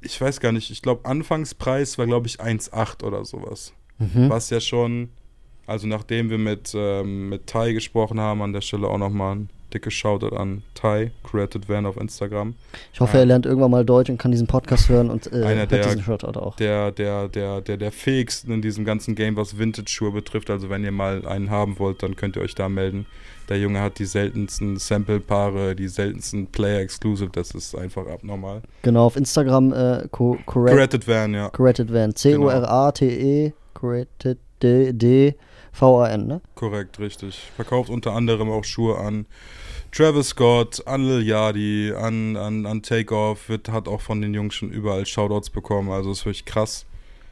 [0.00, 0.70] ich weiß gar nicht.
[0.70, 3.72] Ich glaube, Anfangspreis war, glaube ich, 1,8 oder sowas.
[3.98, 4.28] Mhm.
[4.30, 5.10] Was ja schon,
[5.66, 9.50] also nachdem wir mit, ähm, mit Tai gesprochen haben, an der Stelle auch nochmal ein
[9.74, 12.54] dickes Shoutout an Tai, Created Van auf Instagram.
[12.92, 15.66] Ich hoffe, er lernt irgendwann mal Deutsch und kann diesen Podcast hören und äh, Einer
[15.66, 16.56] der- diesen Shoutout auch.
[16.56, 20.48] Der, der, der, der, der fähigsten in diesem ganzen Game, was Vintage-Schuhe betrifft.
[20.48, 23.06] Also wenn ihr mal einen haben wollt, dann könnt ihr euch da melden.
[23.50, 27.28] Der Junge hat die seltensten Sample-Paare, die seltensten Player-Exclusive.
[27.30, 28.62] Das ist einfach abnormal.
[28.82, 31.50] Genau, auf Instagram äh, co Created Van, ja.
[31.50, 32.14] Corrected Van.
[32.14, 36.40] C-O-R-A-T-E, Corrected D-V-A-N, ne?
[36.54, 37.38] Korrekt, richtig.
[37.56, 39.26] Verkauft unter anderem auch Schuhe an
[39.94, 43.48] Travis Scott, an Lil Yachty, an, an, an Takeoff.
[43.48, 45.90] Wird, hat auch von den Jungs schon überall Shoutouts bekommen.
[45.90, 46.84] Also ist wirklich krass.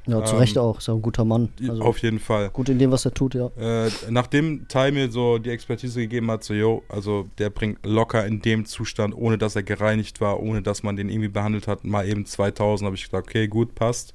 [0.07, 0.79] Ja, zu Ähm, Recht auch.
[0.79, 1.53] Ist auch ein guter Mann.
[1.61, 2.51] Also Auf jeden Fall.
[2.51, 3.51] gut in dem, was er tut, ja.
[3.59, 8.25] Äh, nachdem Tai mir so die Expertise gegeben hat, so, yo, also der bringt locker
[8.27, 11.85] in dem Zustand, ohne dass er gereinigt war, ohne dass man den irgendwie behandelt hat,
[11.85, 14.15] mal eben 2000, habe ich gesagt, okay, gut, passt.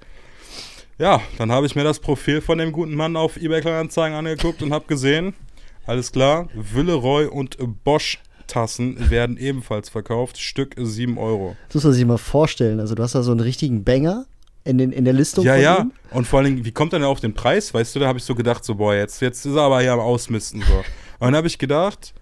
[0.97, 4.63] Ja, dann habe ich mir das Profil von dem guten Mann auf eBay Kleinanzeigen angeguckt
[4.63, 5.33] und habe gesehen,
[5.86, 11.55] alles klar, Willeroy und Bosch Tassen werden ebenfalls verkauft, Stück 7 Euro.
[11.67, 12.79] Das muss man sich mal vorstellen.
[12.79, 14.25] Also du hast da so einen richtigen Banger
[14.63, 15.79] in, den, in der Listung Ja, ja.
[15.81, 15.91] ihm.
[16.12, 17.73] Und vor allen Dingen, wie kommt er denn auf den Preis?
[17.73, 19.93] Weißt du, da habe ich so gedacht, so, boah, jetzt, jetzt ist er aber hier
[19.93, 20.62] am Ausmisten.
[20.62, 20.77] So.
[20.77, 20.86] Und
[21.19, 22.13] dann habe ich gedacht,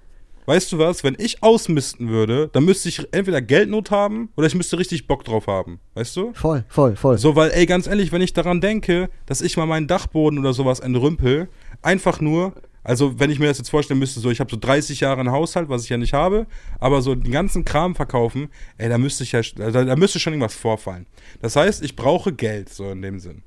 [0.46, 4.56] weißt du was, wenn ich ausmisten würde, dann müsste ich entweder Geldnot haben oder ich
[4.56, 5.80] müsste richtig Bock drauf haben.
[5.96, 6.34] Weißt du?
[6.34, 7.18] Voll, voll, voll.
[7.18, 10.54] So, weil, ey, ganz ehrlich, wenn ich daran denke, dass ich mal meinen Dachboden oder
[10.54, 11.50] sowas entrümpel,
[11.82, 12.54] einfach nur,
[12.86, 15.32] also wenn ich mir das jetzt vorstellen müsste, so, ich habe so 30 Jahre einen
[15.32, 16.46] Haushalt, was ich ja nicht habe,
[16.80, 20.34] aber so den ganzen Kram verkaufen, ey, da müsste ich ja, da, da müsste schon
[20.34, 21.08] irgendwas vorfallen.
[21.42, 23.42] Das heißt, ich brauche Geld, so in dem Sinn.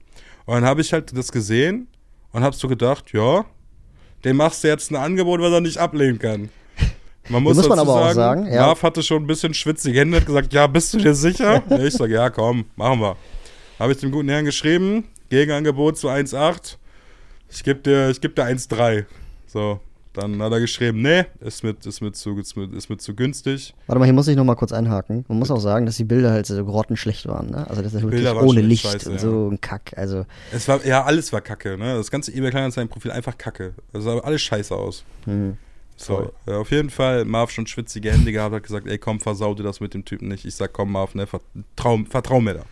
[0.44, 1.86] Und dann habe ich halt das gesehen
[2.32, 3.44] und habe so gedacht, ja,
[4.24, 6.48] dem machst du jetzt ein Angebot, was er nicht ablehnen kann.
[7.28, 8.66] Man muss, muss man aber auch sagen, sagen, ja.
[8.66, 11.62] Marv hatte schon ein bisschen schwitzige Hände, hat gesagt, ja, bist du dir sicher?
[11.80, 13.16] Ich sage, ja, komm, machen wir.
[13.78, 16.76] Habe ich dem guten Herrn geschrieben, Gegenangebot zu 1,8.
[17.50, 19.06] Ich gebe dir, ich geb dir 1,3.
[19.48, 19.80] So,
[20.12, 23.14] dann hat er geschrieben, nee, ist mit, ist mit, zu, ist mit, ist mit zu
[23.14, 23.74] günstig.
[23.86, 25.24] Warte mal, hier muss ich noch mal kurz einhaken.
[25.28, 27.50] Man muss auch sagen, dass die Bilder halt so grottenschlecht waren.
[27.50, 27.66] Ne?
[27.68, 29.20] Also das ist wirklich ohne Licht scheiße, und ja.
[29.20, 29.92] so ein Kack.
[29.96, 31.96] Also Es war, ja, alles war kacke, ne?
[31.96, 33.74] Das ganze eBay Kleinanzeigen-Profil einfach kacke.
[33.92, 35.04] Es sah alles scheiße aus.
[35.24, 35.56] hm.
[36.00, 39.52] So, ja, auf jeden Fall, Marv schon schwitzige Hände gehabt, hat gesagt, ey, komm, versau
[39.54, 40.44] dir das mit dem Typen nicht.
[40.44, 42.64] Ich sag, komm, Marv, ne, vertrau, vertrau mir da.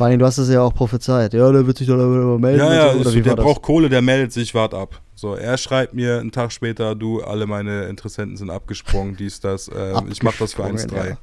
[0.00, 1.34] Vor allem, du hast es ja auch prophezeit.
[1.34, 2.58] Ja, der wird sich dann aber melden.
[2.58, 3.44] Ja, ja, so, oder wie der das?
[3.44, 4.98] braucht Kohle, der meldet sich, wart ab.
[5.14, 9.68] So, er schreibt mir einen Tag später, du, alle meine Interessenten sind abgesprungen, dies, das,
[9.68, 11.08] äh, ich mach das für Abgesprungen, 1,3.
[11.10, 11.18] ja.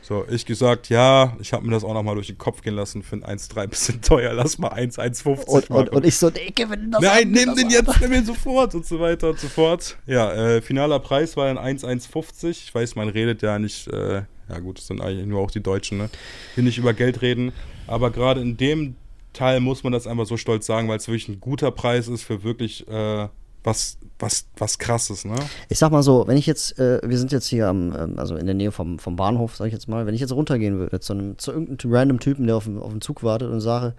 [0.00, 3.02] So, ich gesagt, ja, ich habe mir das auch nochmal durch den Kopf gehen lassen,
[3.02, 6.52] für ein 1,3 bisschen teuer, lass mal 1, 1,50 Und, und, und ich so, nee,
[6.54, 9.96] gewinn das Nein, nimm den jetzt, nimm ihn sofort und so weiter und so fort.
[10.06, 12.62] Ja, äh, finaler Preis war dann 1,150.
[12.64, 15.62] Ich weiß, man redet ja nicht, äh, ja gut, das sind eigentlich nur auch die
[15.62, 16.10] Deutschen, ne?
[16.54, 17.52] Hier nicht über Geld reden.
[17.86, 18.96] Aber gerade in dem
[19.32, 22.22] Teil muss man das einfach so stolz sagen, weil es wirklich ein guter Preis ist
[22.22, 23.28] für wirklich äh,
[23.64, 25.36] was, was, was krasses, ne?
[25.68, 28.36] Ich sag mal so, wenn ich jetzt, äh, wir sind jetzt hier am, ähm, also
[28.36, 31.00] in der Nähe vom, vom Bahnhof, sag ich jetzt mal, wenn ich jetzt runtergehen würde
[31.00, 33.94] zu einem, zu irgendeinem random Typen, der auf dem, auf dem Zug wartet und sage,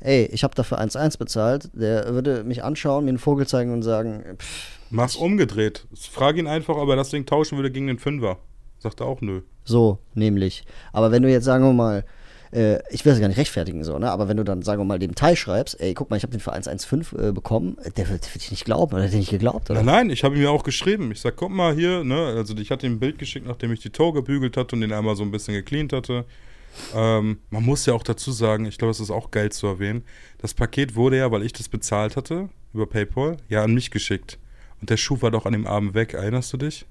[0.00, 3.82] ey, ich habe dafür 1,1 bezahlt, der würde mich anschauen, mir einen Vogel zeigen und
[3.82, 5.86] sagen, pff, Mach's umgedreht.
[5.94, 8.38] Frag ihn einfach, ob er das Ding tauschen würde gegen den Fünfer.
[8.78, 9.42] Sagt er auch nö.
[9.68, 10.64] So, nämlich.
[10.92, 12.04] Aber wenn du jetzt, sagen wir mal,
[12.52, 14.10] äh, ich will das gar nicht rechtfertigen so, ne?
[14.10, 16.32] Aber wenn du dann, sagen wir mal, dem Teil schreibst, ey, guck mal, ich habe
[16.32, 19.18] den für 1,15 äh, bekommen, der wird, der dich nicht glauben, oder der hat dir
[19.18, 19.82] nicht geglaubt, oder?
[19.82, 21.12] Nein, nein, ich habe ihm ja auch geschrieben.
[21.12, 23.80] Ich sag, guck mal hier, ne, also ich hatte ihm ein Bild geschickt, nachdem ich
[23.80, 26.24] die Toe gebügelt hatte und den einmal so ein bisschen gecleant hatte.
[26.94, 30.04] Ähm, man muss ja auch dazu sagen, ich glaube, es ist auch geil zu erwähnen,
[30.38, 34.38] das Paket wurde ja, weil ich das bezahlt hatte, über PayPal, ja an mich geschickt.
[34.80, 36.86] Und der Schuh war doch an dem Abend weg, erinnerst du dich?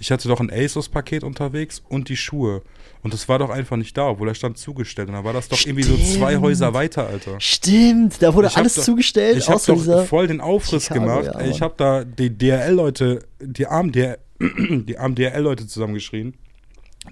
[0.00, 2.62] Ich hatte doch ein ASOS-Paket unterwegs und die Schuhe.
[3.02, 5.08] Und das war doch einfach nicht da, obwohl er stand zugestellt.
[5.08, 6.42] Und dann war das doch irgendwie so zwei Stimmt.
[6.42, 7.36] Häuser weiter, Alter.
[7.38, 11.24] Stimmt, da wurde Ich alles doch- zugestellt, Ich habe doch voll den Aufriss Chicago, gemacht.
[11.26, 16.34] ja, ich habe da die DRL-Leute, die armen DRL-Leute zusammengeschrien.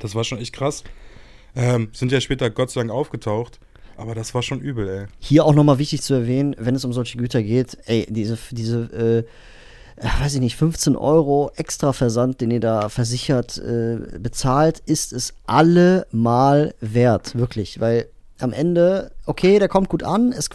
[0.01, 0.83] Das war schon echt krass.
[1.57, 3.61] Ähm, sind ja später Gott sei Dank aufgetaucht.
[3.96, 5.07] Aber das war schon übel, ey.
[5.18, 9.24] Hier auch nochmal wichtig zu erwähnen, wenn es um solche Güter geht, ey, diese, diese,
[9.27, 9.29] äh,
[10.21, 15.35] weiß ich nicht, 15 Euro extra Versand, den ihr da versichert äh, bezahlt, ist es
[15.47, 17.81] allemal wert, wirklich.
[17.81, 18.09] Weil
[18.39, 20.49] am Ende, okay, der kommt gut an, es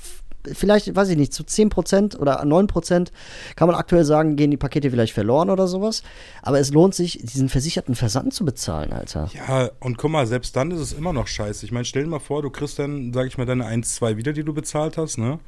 [0.51, 3.08] vielleicht, weiß ich nicht, zu 10% oder 9%
[3.56, 6.03] kann man aktuell sagen, gehen die Pakete vielleicht verloren oder sowas.
[6.41, 9.29] Aber es lohnt sich, diesen versicherten Versand zu bezahlen, Alter.
[9.34, 11.65] Ja, und guck mal, selbst dann ist es immer noch scheiße.
[11.65, 14.17] Ich meine, stell dir mal vor, du kriegst dann, sag ich mal, deine 1, 2
[14.17, 15.39] wieder, die du bezahlt hast, ne?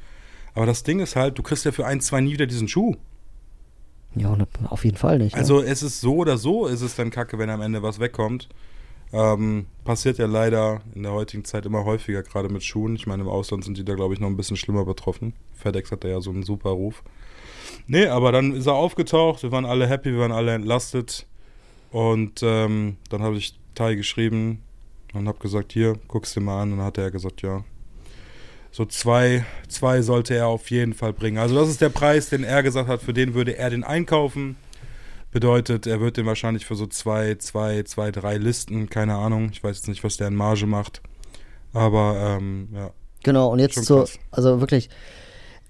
[0.54, 2.96] Aber das Ding ist halt, du kriegst ja für 1, 2 nie wieder diesen Schuh.
[4.16, 5.34] Ja, und auf jeden Fall nicht.
[5.34, 5.40] ne?
[5.40, 8.48] Also es ist so oder so, ist es dann kacke, wenn am Ende was wegkommt.
[9.12, 12.96] Ähm, passiert ja leider in der heutigen Zeit immer häufiger, gerade mit Schuhen.
[12.96, 15.32] Ich meine, im Ausland sind die da, glaube ich, noch ein bisschen schlimmer betroffen.
[15.54, 17.02] FedEx hat da ja so einen super Ruf.
[17.86, 21.26] Nee, aber dann ist er aufgetaucht, wir waren alle happy, wir waren alle entlastet.
[21.92, 24.62] Und ähm, dann habe ich Tai geschrieben
[25.14, 26.72] und habe gesagt, hier, guck's dir mal an.
[26.72, 27.64] Und dann hat er gesagt, ja.
[28.76, 31.38] So zwei, zwei sollte er auf jeden Fall bringen.
[31.38, 34.56] Also das ist der Preis, den er gesagt hat, für den würde er den einkaufen.
[35.32, 39.48] Bedeutet, er wird den wahrscheinlich für so zwei, zwei, zwei, drei Listen, keine Ahnung.
[39.50, 41.00] Ich weiß jetzt nicht, was der in Marge macht.
[41.72, 42.90] Aber ähm, ja.
[43.22, 44.90] Genau, und jetzt zur, also wirklich,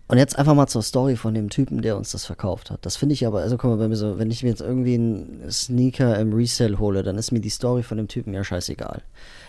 [0.09, 2.85] und jetzt einfach mal zur Story von dem Typen, der uns das verkauft hat.
[2.85, 4.95] Das finde ich aber, also guck mal, bei mir so, wenn ich mir jetzt irgendwie
[4.95, 9.05] einen Sneaker im Resell hole, dann ist mir die Story von dem Typen ja scheißegal.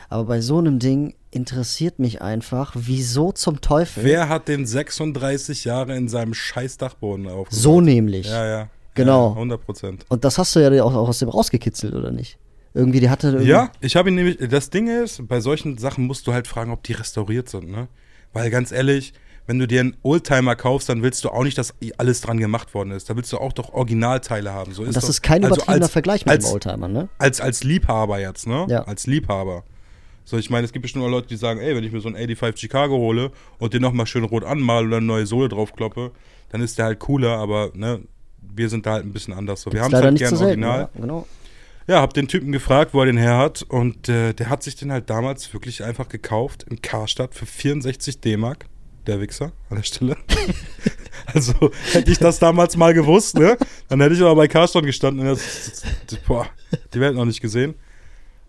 [0.09, 5.65] Aber bei so einem Ding interessiert mich einfach, wieso zum Teufel Wer hat den 36
[5.65, 7.47] Jahre in seinem scheiß Dachboden aufgebaut?
[7.51, 8.27] so nämlich.
[8.27, 8.69] Ja, ja.
[8.95, 9.27] Genau.
[9.29, 10.05] Ja, 100 Prozent.
[10.09, 12.37] Und das hast du ja auch, auch aus dem rausgekitzelt, oder nicht?
[12.73, 16.05] Irgendwie, die hatte irgendwie, Ja, ich habe ihn nämlich, das Ding ist, bei solchen Sachen
[16.07, 17.87] musst du halt fragen, ob die restauriert sind, ne?
[18.33, 19.13] Weil ganz ehrlich,
[19.45, 22.73] wenn du dir einen Oldtimer kaufst, dann willst du auch nicht, dass alles dran gemacht
[22.73, 23.09] worden ist.
[23.09, 24.73] Da willst du auch doch Originalteile haben.
[24.73, 27.09] So Und das doch- ist kein also übertriebener als- Vergleich mit als, dem Oldtimer, ne?
[27.17, 28.65] als, als Liebhaber jetzt, ne?
[28.69, 28.83] Ja.
[28.83, 29.63] Als Liebhaber.
[30.27, 32.09] So, ich meine, es gibt bestimmt auch Leute, die sagen, ey, wenn ich mir so
[32.09, 36.11] einen 85 Chicago hole und den nochmal schön rot anmale oder eine neue Sohle draufkloppe,
[36.49, 38.01] dann ist der halt cooler, aber, ne,
[38.41, 39.61] wir sind da halt ein bisschen anders.
[39.61, 39.71] So.
[39.71, 40.79] Wir haben es halt gern original.
[40.81, 41.27] Ja, genau.
[41.87, 44.75] Ja, hab den Typen gefragt, wo er den her hat und äh, der hat sich
[44.75, 48.65] den halt damals wirklich einfach gekauft in Karstadt für 64 D-Mark.
[49.07, 50.17] Der Wichser an der Stelle.
[51.27, 51.53] also
[51.93, 53.55] hätte ich das damals mal gewusst, ne?
[53.87, 56.47] Dann hätte ich aber bei Karstadt gestanden und das, das, boah,
[56.93, 57.75] die Welt noch nicht gesehen.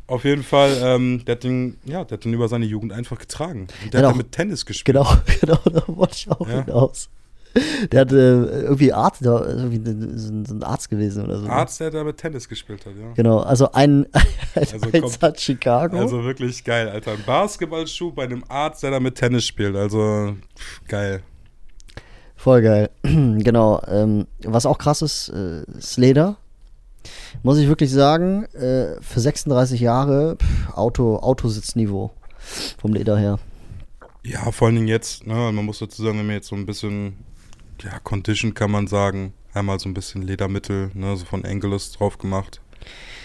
[0.09, 3.19] Auf jeden Fall, ähm, der hat den, ja, der hat den über seine Jugend einfach
[3.19, 3.69] getragen.
[3.85, 4.09] Und der Genau.
[4.09, 4.97] hat damit Tennis gespielt.
[4.97, 5.07] Genau,
[5.41, 6.65] genau, da wollte ich auch Ja.
[6.65, 7.09] hinaus.
[7.93, 8.15] Der hat äh,
[8.63, 11.47] irgendwie Arzt, da, irgendwie so ein Arzt gewesen oder so.
[11.47, 11.53] ne?
[11.53, 13.13] Arzt, der damit Tennis gespielt hat, ja.
[13.15, 14.07] Genau, also ein,
[14.55, 15.99] ein Also kommt- hat Chicago.
[15.99, 17.13] Also wirklich geil, Alter.
[17.13, 19.77] Ein Basketballschuh bei einem Arzt, der damit Tennis spielt.
[19.77, 21.23] Also pff, geil.
[22.37, 22.91] Voll geil.
[23.03, 23.83] genau.
[23.89, 26.37] Ähm, was auch krass ist, äh, ist Leder.
[27.43, 32.11] Muss ich wirklich sagen, äh, für 36 Jahre pff, Auto, Autositzniveau
[32.79, 33.39] vom Leder her.
[34.25, 36.67] Ja, vor allen Dingen jetzt, ne, man muss dazu sagen, wenn wir jetzt so ein
[36.67, 37.17] bisschen,
[37.83, 42.19] ja, Condition kann man sagen, einmal so ein bisschen Ledermittel, ne, so von Angelus drauf
[42.19, 42.61] gemacht.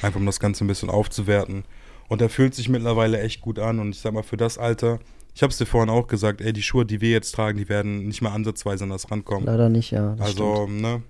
[0.01, 1.63] Einfach um das Ganze ein bisschen aufzuwerten.
[2.09, 3.79] Und der fühlt sich mittlerweile echt gut an.
[3.79, 4.99] Und ich sag mal, für das Alter,
[5.33, 8.07] ich hab's dir vorhin auch gesagt, ey, die Schuhe, die wir jetzt tragen, die werden
[8.07, 9.45] nicht mehr ansatzweise an das rankommen.
[9.45, 10.15] Leider nicht, ja.
[10.19, 10.81] Also, stimmt.
[10.81, 11.01] ne,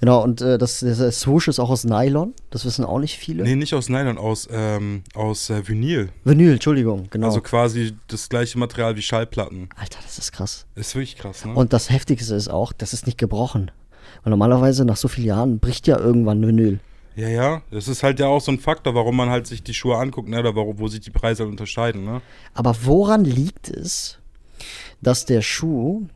[0.00, 2.34] Genau, und äh, das, der Swoosh ist auch aus Nylon.
[2.50, 3.44] Das wissen auch nicht viele.
[3.44, 6.10] nee, nicht aus Nylon, aus, ähm, aus äh, Vinyl.
[6.24, 7.26] Vinyl, Entschuldigung, genau.
[7.26, 9.68] Also quasi das gleiche Material wie Schallplatten.
[9.76, 10.66] Alter, das ist krass.
[10.74, 11.54] Ist wirklich krass, ne?
[11.54, 13.70] Und das Heftigste ist auch, das ist nicht gebrochen.
[14.22, 16.80] Weil normalerweise nach so vielen Jahren bricht ja irgendwann Vinyl.
[17.16, 19.74] Ja, ja, das ist halt ja auch so ein Faktor, warum man halt sich die
[19.74, 22.22] Schuhe anguckt, ne, oder warum, wo sich die Preise halt unterscheiden, ne?
[22.54, 24.18] Aber woran liegt es,
[25.02, 26.06] dass der Schuh,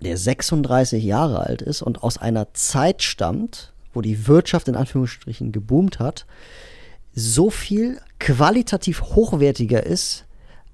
[0.00, 5.52] der 36 Jahre alt ist und aus einer Zeit stammt, wo die Wirtschaft in Anführungsstrichen
[5.52, 6.26] geboomt hat,
[7.14, 10.24] so viel qualitativ hochwertiger ist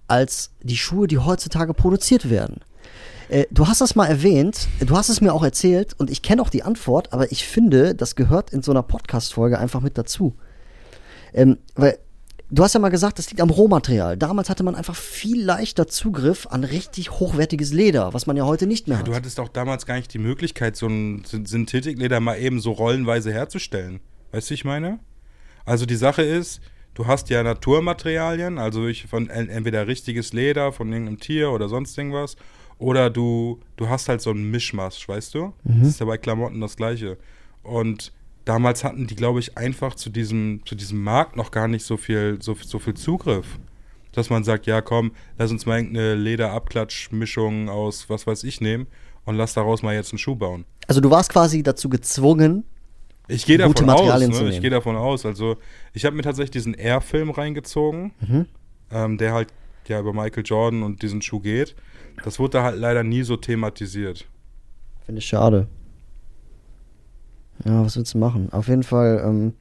[0.09, 2.61] als die Schuhe, die heutzutage produziert werden?
[3.29, 6.43] Äh, Du hast das mal erwähnt, du hast es mir auch erzählt und ich kenne
[6.43, 10.35] auch die Antwort, aber ich finde, das gehört in so einer Podcast-Folge einfach mit dazu.
[11.33, 11.99] Ähm, weil
[12.55, 14.17] du hast ja mal gesagt, das liegt am Rohmaterial.
[14.17, 18.67] Damals hatte man einfach viel leichter Zugriff an richtig hochwertiges Leder, was man ja heute
[18.67, 19.07] nicht mehr hat.
[19.09, 22.73] Du hattest auch damals gar nicht die Möglichkeit, so ein Syn- Synthetikleder mal eben so
[22.73, 24.01] rollenweise herzustellen.
[24.33, 24.99] Weißt du, ich meine?
[25.65, 26.61] Also die Sache ist,
[26.95, 31.69] du hast ja Naturmaterialien, also ich von en- entweder richtiges Leder von irgendeinem Tier oder
[31.69, 32.37] sonst irgendwas,
[32.79, 35.53] oder du, du hast halt so einen Mischmasch, weißt du?
[35.65, 37.19] Das ist ja bei Klamotten das gleiche.
[37.63, 38.13] Und
[38.45, 41.97] damals hatten die, glaube ich, einfach zu diesem, zu diesem Markt noch gar nicht so
[41.97, 43.59] viel, so, so viel Zugriff.
[44.13, 48.87] Dass man sagt, ja komm, lass uns mal irgendeine Lederabklatschmischung aus was weiß ich nehmen
[49.25, 50.65] und lass daraus mal jetzt einen Schuh bauen.
[50.87, 52.65] also du warst quasi dazu gezwungen,
[53.27, 54.51] Ich gehe davon aus, Materialien zu ne?
[54.51, 55.25] ich gehe davon aus.
[55.27, 55.57] Also
[55.95, 58.47] ich habe mir tatsächlich diesen Air-Film reingezogen, Mhm.
[58.93, 59.49] ähm, der halt
[59.89, 61.75] ja über Michael Jordan und diesen Schuh geht.
[62.25, 64.27] Das wurde da halt leider nie so thematisiert.
[65.07, 65.67] finde ich schade.
[67.65, 68.53] Ja, was willst du machen?
[68.53, 69.55] Auf jeden Fall ähm,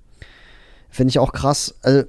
[0.90, 2.04] finde ich auch krass, also,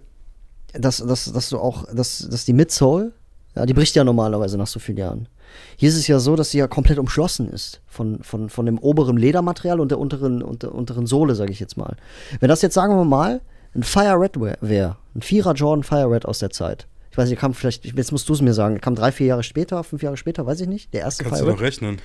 [0.73, 3.13] dass, dass, dass du auch, dass, dass die Midsole,
[3.55, 5.29] ja, die bricht ja normalerweise nach so vielen Jahren.
[5.77, 8.79] Hier ist es ja so, dass sie ja komplett umschlossen ist von, von, von dem
[8.79, 11.97] oberen Ledermaterial und der unteren, und der unteren Sohle, sage ich jetzt mal.
[12.41, 13.41] Wenn das jetzt, sagen wir mal,
[13.77, 16.89] ein Fire Red wäre, ein Vierer Jordan Fire Red aus der Zeit.
[17.13, 19.45] Ich weiß nicht, kam vielleicht, jetzt musst du es mir sagen, kam drei, vier Jahre
[19.45, 21.69] später, fünf Jahre später, weiß ich nicht, der erste Kannst du Fire doch Red.
[21.69, 22.01] rechnen.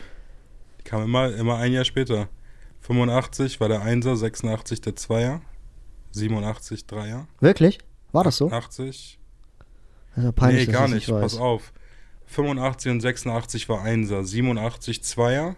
[0.80, 2.30] Die kam immer, immer ein Jahr später.
[2.82, 5.42] 85 war der Einser, 86 der Zweier,
[6.12, 7.80] 87 Dreier, Wirklich?
[8.12, 8.50] War das so?
[8.52, 9.20] 80
[10.10, 11.12] Das ist ja peinlich, nee, gar ich nicht.
[11.12, 11.22] weiß.
[11.22, 11.72] Pass auf.
[12.26, 15.56] 85 und 86 war Einser, 87 Zweier,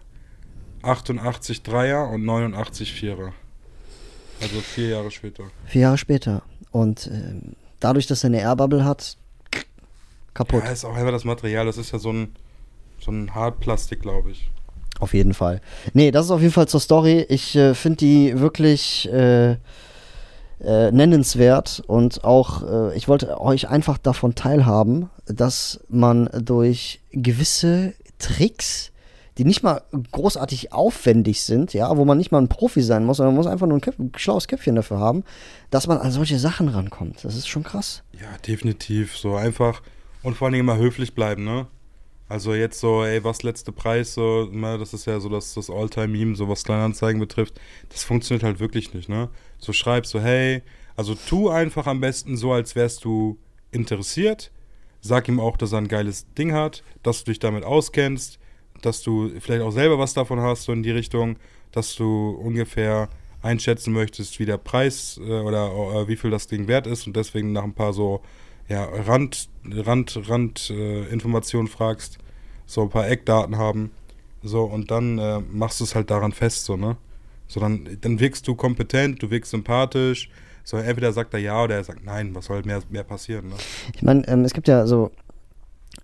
[0.82, 3.32] 88 Dreier und 89 Vierer.
[4.40, 5.44] Also vier Jahre später.
[5.66, 6.42] Vier Jahre später.
[6.72, 9.16] Und ähm, dadurch, dass er eine Airbubble hat,
[10.34, 10.64] kaputt.
[10.64, 11.66] Ja, ist auch einfach das Material.
[11.66, 12.34] Das ist ja so ein,
[13.00, 14.50] so ein Hartplastik, glaube ich.
[15.00, 15.60] Auf jeden Fall.
[15.94, 17.26] Nee, das ist auf jeden Fall zur Story.
[17.28, 19.56] Ich äh, finde die wirklich äh,
[20.62, 27.94] äh, nennenswert und auch, äh, ich wollte euch einfach davon teilhaben, dass man durch gewisse
[28.18, 28.92] Tricks,
[29.38, 33.16] die nicht mal großartig aufwendig sind, ja, wo man nicht mal ein Profi sein muss,
[33.16, 35.24] sondern man muss einfach nur ein, Köpf ein schlaues Köpfchen dafür haben,
[35.70, 37.24] dass man an solche Sachen rankommt.
[37.24, 38.04] Das ist schon krass.
[38.12, 39.16] Ja, definitiv.
[39.16, 39.82] So einfach.
[40.22, 41.66] Und vor allen Dingen immer höflich bleiben, ne?
[42.32, 45.68] Also jetzt so, ey, was letzte Preis, so, ne, das ist ja so das, das
[45.68, 47.60] All-Time-Meme, so was Kleinanzeigen betrifft.
[47.90, 49.28] Das funktioniert halt wirklich nicht, ne?
[49.58, 50.62] So schreibst so, hey,
[50.96, 53.36] also tu einfach am besten so, als wärst du
[53.70, 54.50] interessiert.
[55.02, 58.38] Sag ihm auch, dass er ein geiles Ding hat, dass du dich damit auskennst,
[58.80, 61.36] dass du vielleicht auch selber was davon hast, so in die Richtung,
[61.70, 63.10] dass du ungefähr
[63.42, 67.14] einschätzen möchtest, wie der Preis äh, oder äh, wie viel das Ding wert ist und
[67.14, 68.22] deswegen nach ein paar so
[68.68, 72.18] ja, Rand, Rand, Rand äh, Informationen fragst,
[72.72, 73.90] so ein paar Eckdaten haben,
[74.42, 76.96] so und dann äh, machst du es halt daran fest, so, ne?
[77.46, 80.30] Sondern dann wirkst du kompetent, du wirkst sympathisch.
[80.64, 83.54] So, entweder sagt er ja oder er sagt nein, was soll mehr, mehr passieren, ne?
[83.94, 85.10] Ich meine, ähm, es gibt ja so,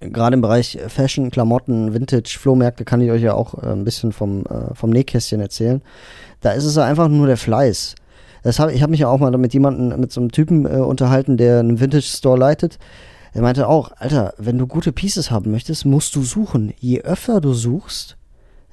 [0.00, 4.12] gerade im Bereich Fashion, Klamotten, Vintage, Flohmärkte kann ich euch ja auch äh, ein bisschen
[4.12, 5.80] vom, äh, vom Nähkästchen erzählen.
[6.40, 7.94] Da ist es einfach nur der Fleiß.
[8.42, 10.80] Das hab, ich habe mich ja auch mal mit jemandem, mit so einem Typen äh,
[10.80, 12.78] unterhalten, der einen Vintage-Store leitet.
[13.38, 16.74] Er meinte auch, Alter, wenn du gute Pieces haben möchtest, musst du suchen.
[16.80, 18.16] Je öfter du suchst,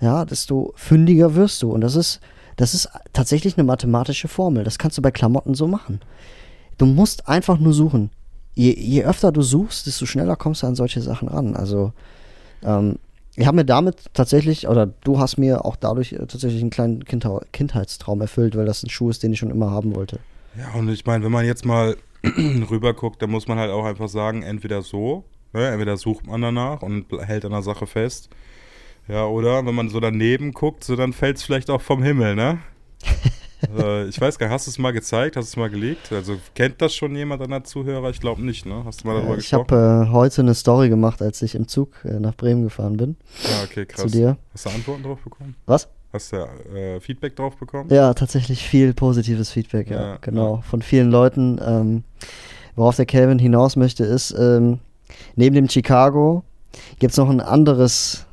[0.02, 1.72] ja, desto fündiger wirst du.
[1.72, 2.20] Und das ist,
[2.56, 4.64] das ist tatsächlich eine mathematische Formel.
[4.64, 6.00] Das kannst du bei Klamotten so machen.
[6.80, 8.10] Du musst einfach nur suchen.
[8.56, 11.56] Je, je öfter du suchst, desto schneller kommst du an solche Sachen ran.
[11.56, 11.94] Also,
[12.64, 12.98] ähm,
[13.36, 17.06] ich habe mir damit tatsächlich, oder du hast mir auch dadurch äh, tatsächlich einen kleinen
[17.06, 20.18] Kindheitstraum erfüllt, weil das ein Schuh ist, den ich schon immer haben wollte.
[20.58, 21.98] Ja, und ich meine, wenn man jetzt mal
[22.70, 26.42] rüber guckt, dann muss man halt auch einfach sagen, entweder so, ne, entweder sucht man
[26.42, 28.30] danach und hält an der Sache fest.
[29.08, 32.36] Ja, oder wenn man so daneben guckt, so dann fällt es vielleicht auch vom Himmel,
[32.36, 32.58] ne?
[33.78, 36.12] äh, ich weiß gar nicht, hast du es mal gezeigt, hast du es mal gelegt?
[36.12, 38.10] Also kennt das schon jemand deiner Zuhörer?
[38.10, 38.82] Ich glaube nicht, ne?
[38.84, 39.78] Hast du mal darüber Äh, ich gesprochen?
[39.78, 43.16] habe äh, heute eine Story gemacht, als ich im Zug äh, nach Bremen gefahren bin.
[43.44, 44.02] ja, okay, krass.
[44.12, 44.38] Zu dir.
[44.54, 45.56] Hast du Antworten drauf bekommen?
[45.68, 45.88] Was?
[46.16, 47.90] Hast du äh, Feedback drauf bekommen?
[47.94, 50.64] Ja, tatsächlich viel positives Feedback, ja, Ja, genau.
[50.66, 51.60] Von vielen Leuten.
[51.62, 52.04] Ähm,
[52.78, 54.80] worauf der Calvin hinaus möchte, ist, ähm,
[55.36, 56.46] neben dem Chicago
[57.00, 58.26] gibt es noch ein anderes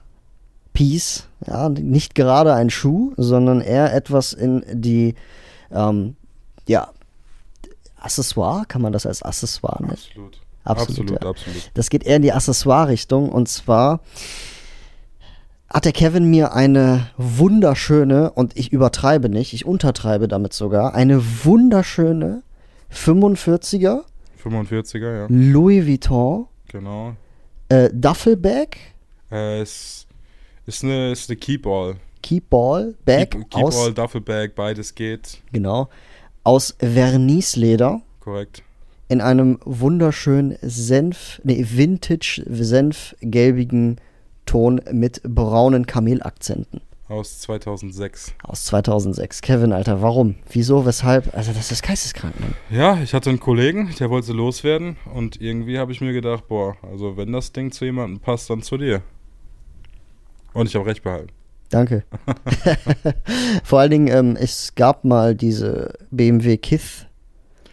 [0.73, 1.27] Piece.
[1.45, 5.17] Ja, nicht gerade ein Schuh, sondern eher etwas in die,
[5.73, 6.15] ähm,
[6.69, 6.89] ja,
[7.99, 9.93] Accessoire, kann man das als Accessoire nennen?
[9.95, 10.41] Absolut.
[10.65, 11.29] Absolut, Absolut, ja.
[11.29, 11.71] absolut.
[11.75, 13.99] Das geht eher in die Accessoire-Richtung und zwar
[15.73, 21.23] hat der Kevin mir eine wunderschöne, und ich übertreibe nicht, ich untertreibe damit sogar, eine
[21.45, 22.43] wunderschöne
[22.93, 24.03] 45er
[24.43, 27.15] 45er, ja, Louis Vuitton genau.
[27.69, 28.77] äh, Duffelbag,
[29.31, 30.07] Äh, es
[30.67, 31.97] ist eine, ist eine Keep-All.
[32.23, 35.39] Keepball Bag Keep, keep aus, All, Duffelbag, beides geht.
[35.53, 35.89] genau,
[36.45, 38.63] aus Vernice-Leder Korrekt.
[39.09, 43.97] in einem wunderschönen Senf, nee, Vintage Senfgelbigen
[44.47, 46.81] Ton mit braunen Kamelakzenten.
[47.09, 48.35] Aus 2006.
[48.43, 49.43] Aus 2006.
[49.43, 50.37] Kevin, Alter, warum?
[50.51, 50.87] Wieso?
[50.87, 51.37] Weshalb?
[51.37, 52.55] Also, das ist geisteskrank, Mann.
[52.71, 56.49] Ja, ich hatte einen Kollegen, der wollte sie loswerden und irgendwie habe ich mir gedacht,
[56.49, 59.03] boah, also wenn das Ding zu jemandem passt, dann zu dir.
[60.55, 61.29] Und ich habe recht behalten.
[61.69, 62.05] Danke.
[63.65, 67.07] Vor allen Dingen, ähm, es gab mal diese BMW Kith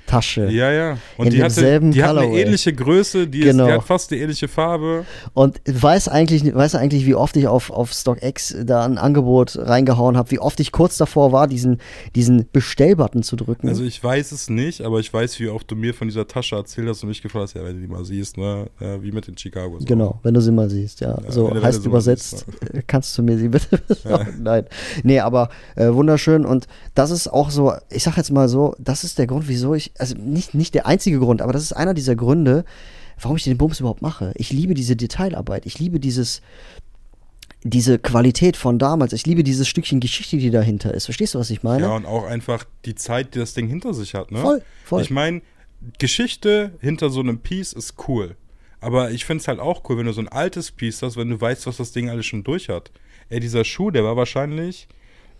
[0.09, 0.49] Tasche.
[0.49, 0.97] Ja, ja.
[1.17, 3.65] Und In die hatte, demselben die hat eine ähnliche Größe, die, Genau.
[3.65, 5.05] ist, die hat fast eine ähnliche Farbe.
[5.33, 10.17] Und weiß eigentlich, weiß eigentlich, wie oft ich auf, auf StockX da ein Angebot reingehauen
[10.17, 11.77] habe, wie oft ich kurz davor war, diesen,
[12.15, 13.67] diesen Bestellbutton zu drücken.
[13.69, 16.55] Also ich weiß es nicht, aber ich weiß, wie oft du mir von dieser Tasche
[16.55, 19.11] erzählt hast und mich gefragt hast, ja, wenn du die mal siehst, ne, äh, wie
[19.11, 19.85] mit den Chicagos.
[19.85, 21.17] Genau, wenn du sie mal siehst, ja.
[21.23, 24.41] Ja, so heißt übersetzt, siehst, äh, kannst du mir sie bitte besorgen?
[24.41, 24.65] Nein.
[25.03, 29.03] Nee, aber äh, wunderschön und das ist auch so, ich sag jetzt mal so, das
[29.03, 31.93] ist der Grund, wieso ich, also nicht, nicht der einzige Grund, aber das ist einer
[31.93, 32.65] dieser Gründe,
[33.21, 34.31] warum ich den Bums überhaupt mache.
[34.35, 36.41] Ich liebe diese Detailarbeit, ich liebe dieses,
[37.63, 41.05] diese Qualität von damals, ich liebe dieses Stückchen Geschichte, die dahinter ist.
[41.05, 41.83] Verstehst du, was ich meine?
[41.83, 44.39] Ja, und auch einfach die Zeit, die das Ding hinter sich hat, ne?
[44.39, 45.01] Voll, voll.
[45.01, 45.41] Ich meine,
[45.97, 48.35] Geschichte hinter so einem Piece ist cool.
[48.81, 51.29] Aber ich finde es halt auch cool, wenn du so ein altes Piece hast, wenn
[51.29, 52.91] du weißt, was das Ding alles schon durch hat.
[53.27, 54.87] Ey, dieser Schuh, der war wahrscheinlich.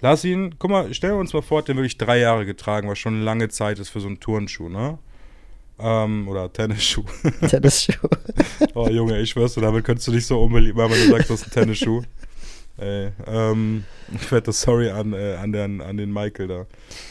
[0.02, 3.00] Lass ihn, guck mal, stellen wir uns mal vor, den wirklich drei Jahre getragen, was
[3.00, 4.98] schon eine lange Zeit ist für so einen Turnschuh, ne?
[5.78, 7.04] Ähm, oder Tennisschuh.
[7.50, 8.08] Tennisschuh.
[8.76, 11.30] oh Junge, ich schwör's dir, damit könntest du nicht so unbeliebt machen, wenn du sagst,
[11.30, 12.02] das ist ein Tennisschuh.
[12.78, 13.84] Ey, ähm,
[14.30, 16.66] das Sorry an, äh, an, den, an den Michael da.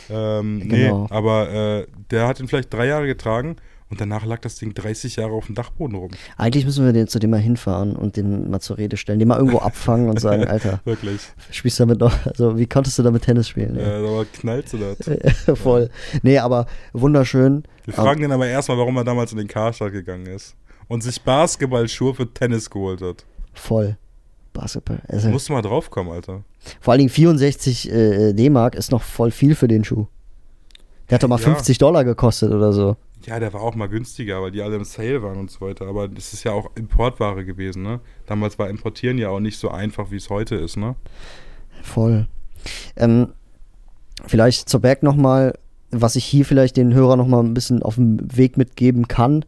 [0.09, 1.03] Ähm, Genau.
[1.03, 3.57] Nee, aber äh, der hat ihn vielleicht drei Jahre getragen
[3.90, 6.11] und danach lag das Ding 30 Jahre auf dem Dachboden rum.
[6.37, 9.29] Eigentlich müssen wir den, zu dem mal hinfahren und den mal zur Rede stellen, den
[9.29, 11.20] mal irgendwo abfangen und sagen, Alter, Wirklich.
[11.51, 13.77] spielst du damit noch, also wie konntest du damit Tennis spielen?
[13.79, 14.98] Äh, aber knallt sie das.
[15.46, 15.55] Ja.
[15.55, 15.88] Voll.
[16.22, 17.62] Nee, aber wunderschön.
[17.85, 20.55] Wir fragen den aber erstmal, warum er damals in den Karstadt gegangen ist
[20.88, 23.24] und sich Basketballschuhe für Tennis geholt hat.
[23.55, 23.96] Voll.
[24.53, 25.01] Basketball.
[25.09, 26.42] Also, Musst du mal draufkommen, Alter.
[26.81, 30.07] vor allen Dingen 64 äh, D-Mark ist noch voll viel für den Schuh.
[31.09, 31.44] Der hat doch mal Ja.
[31.44, 32.96] 50 Dollar gekostet oder so.
[33.28, 35.86] Ja, der war auch mal günstiger, weil die alle im Sale waren und so weiter.
[35.86, 38.00] Aber das ist ja auch Importware gewesen, ne?
[38.24, 40.96] Damals war Importieren ja auch nicht so einfach, wie es heute ist, ne?
[41.82, 42.26] Voll.
[42.96, 43.34] Ähm,
[44.24, 45.59] vielleicht zur Back nochmal,
[45.90, 49.44] was ich hier vielleicht den Hörer nochmal ein bisschen auf dem Weg mitgeben kann.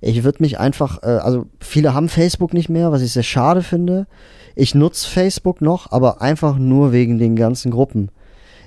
[0.00, 3.62] Ich würde mich einfach, äh, also viele haben Facebook nicht mehr, was ich sehr schade
[3.62, 4.08] finde.
[4.56, 8.10] Ich nutze Facebook noch, aber einfach nur wegen den ganzen Gruppen.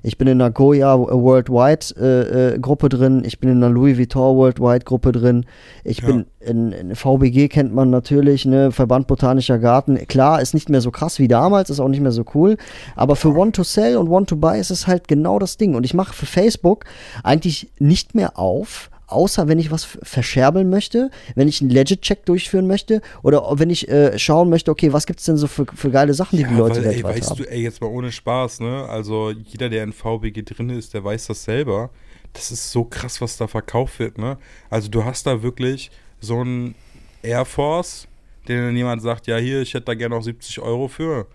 [0.07, 3.97] Ich bin in einer Goya Worldwide äh, äh, Gruppe drin, ich bin in einer Louis
[3.97, 5.45] Vuitton Worldwide Gruppe drin,
[5.83, 6.07] ich Ja.
[6.07, 9.95] bin in, in VBG kennt man natürlich, ne, Verband Botanischer Garten.
[10.07, 12.57] Klar, ist nicht mehr so krass wie damals, ist auch nicht mehr so cool,
[12.95, 15.73] aber für One to Sell und One to Buy ist es halt genau das Ding.
[15.73, 16.85] Und ich mache für Facebook
[17.23, 22.67] eigentlich nicht mehr auf, außer wenn ich was verscherbeln möchte, wenn ich einen Legit-Check durchführen
[22.67, 26.13] möchte oder wenn ich äh, schauen möchte, okay, was gibt's denn so für, für geile
[26.13, 27.37] Sachen, die die Leute weil, ey, weißt haben.
[27.37, 28.87] du, ey, jetzt mal ohne Spaß, ne?
[28.89, 31.89] Also jeder, der in VBG drin ist, der weiß das selber.
[32.33, 34.37] Das ist so krass, was da verkauft wird, ne?
[34.69, 36.75] Also du hast da wirklich so einen
[37.21, 38.07] Air Force,
[38.47, 41.27] den dann jemand sagt, ja hier, ich hätte da gerne noch 70 Euro für.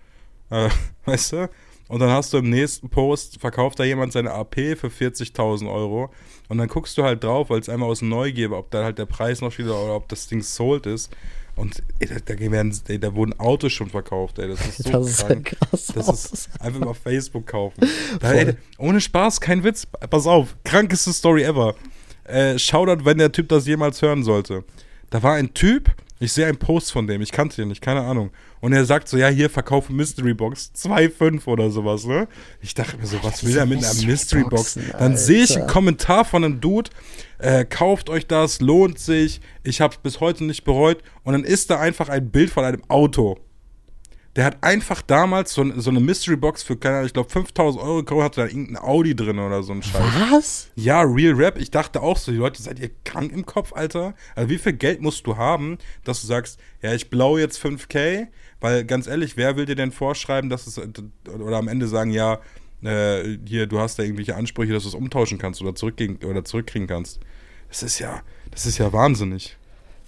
[0.49, 0.69] Äh,
[1.05, 1.49] weißt du?
[1.91, 6.09] Und dann hast du im nächsten Post, verkauft da jemand seine AP für 40.000 Euro.
[6.47, 9.05] Und dann guckst du halt drauf, weil es einmal aus Neugier, ob da halt der
[9.05, 11.11] Preis noch steht oder ob das Ding sold ist.
[11.57, 14.47] Und ey, da, da, werden, ey, da wurden Autos schon verkauft, ey.
[14.47, 15.57] Das ist so das ist ja krank.
[15.59, 15.87] krass.
[15.93, 17.81] Das ist einfach mal auf Facebook kaufen.
[18.21, 19.85] Da, ey, ohne Spaß, kein Witz.
[19.85, 21.75] Pass auf, krankeste Story ever.
[22.23, 24.63] Äh, Shoutout, wenn der Typ das jemals hören sollte.
[25.09, 25.91] Da war ein Typ,
[26.21, 28.29] ich sehe einen Post von dem, ich kannte den nicht, keine Ahnung.
[28.59, 32.27] Und er sagt so, ja, hier, verkaufe Mystery Box, 2,5 oder sowas, ne?
[32.61, 34.77] Ich dachte mir so, was will er mit einer Mystery Box?
[34.99, 35.65] Dann sehe ich einen.
[35.65, 36.91] Kommentar von einem Dude,
[37.39, 40.99] äh, kauft euch das, lohnt sich, ich habe es bis heute nicht bereut.
[41.23, 43.39] Und dann ist da einfach ein Bild von einem Auto.
[44.35, 47.83] Der hat einfach damals so, so eine Mystery Box für, keine Ahnung, ich glaube 5000
[47.83, 50.01] Euro gekauft, hatte da irgendein Audi drin oder so ein Scheiß.
[50.31, 50.69] Was?
[50.75, 51.57] Ja, Real Rap.
[51.57, 54.13] Ich dachte auch so, die Leute, seid ihr krank im Kopf, Alter?
[54.35, 58.27] Also wie viel Geld musst du haben, dass du sagst, ja, ich blau jetzt 5K?
[58.61, 60.79] Weil ganz ehrlich, wer will dir denn vorschreiben, dass es,
[61.27, 62.39] oder am Ende sagen, ja,
[62.83, 66.45] äh, hier, du hast da irgendwelche Ansprüche, dass du es umtauschen kannst oder, zurückgegen, oder
[66.45, 67.19] zurückkriegen kannst.
[67.69, 68.21] Das ist ja,
[68.51, 69.57] das ist ja wahnsinnig.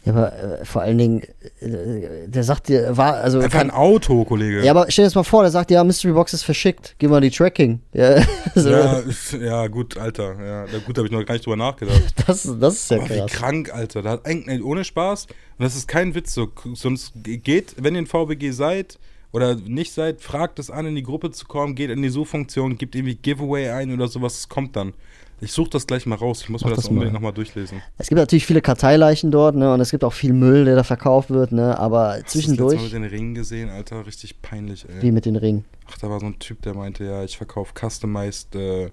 [0.05, 1.21] Ja, aber äh, vor allen Dingen,
[1.61, 4.63] äh, der sagt dir, war, also Einfach kann, ein Auto, Kollege.
[4.63, 7.09] Ja, aber stell dir das mal vor, der sagt, ja, Mystery Box ist verschickt, gib
[7.09, 7.79] mal die Tracking.
[7.93, 8.21] Ja,
[8.55, 9.01] so, ja,
[9.39, 10.35] ja, gut, Alter.
[10.43, 12.01] Ja, gut, da habe ich noch gar nicht drüber nachgedacht.
[12.27, 13.31] das, das ist ja Aber wie krass.
[13.31, 14.01] krank, Alter.
[14.01, 15.27] Da hat eigentlich ohne Spaß.
[15.57, 16.33] Und das ist kein Witz.
[16.33, 18.99] So, sonst geht, wenn ihr in VBG seid
[19.31, 22.77] oder nicht seid, fragt es an, in die Gruppe zu kommen, geht in die Suchfunktion,
[22.77, 24.93] gibt irgendwie Giveaway ein oder sowas, es kommt dann.
[25.41, 26.41] Ich suche das gleich mal raus.
[26.41, 27.81] Ich muss Mach mir das, das unbedingt nochmal durchlesen.
[27.97, 30.83] Es gibt natürlich viele Karteileichen dort, ne, und es gibt auch viel Müll, der da
[30.83, 34.05] verkauft wird, ne, aber Hast zwischendurch, Mal mit den Ringen gesehen, Alter?
[34.05, 35.01] Richtig peinlich, ey.
[35.01, 35.65] wie mit den Ringen.
[35.87, 38.91] Ach, da war so ein Typ, der meinte, ja, ich verkaufe customized äh,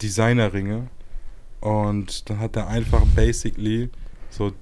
[0.00, 0.88] Designerringe.
[1.60, 3.90] Und dann hat er einfach basically
[4.30, 4.52] so,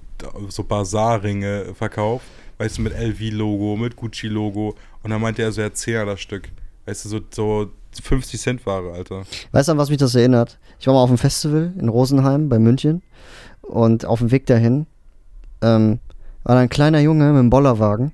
[0.49, 2.25] so Bazar-Ringe verkauft.
[2.57, 4.75] Weißt du, mit LV-Logo, mit Gucci-Logo.
[5.03, 6.49] Und dann meinte er so, ja, 10er das Stück.
[6.85, 7.71] Weißt du, so, so
[8.01, 9.23] 50 Cent Ware, Alter.
[9.51, 10.57] Weißt du, an was mich das erinnert?
[10.79, 13.01] Ich war mal auf einem Festival in Rosenheim bei München
[13.61, 14.85] und auf dem Weg dahin
[15.61, 15.99] ähm,
[16.43, 18.11] war da ein kleiner Junge mit einem Bollerwagen.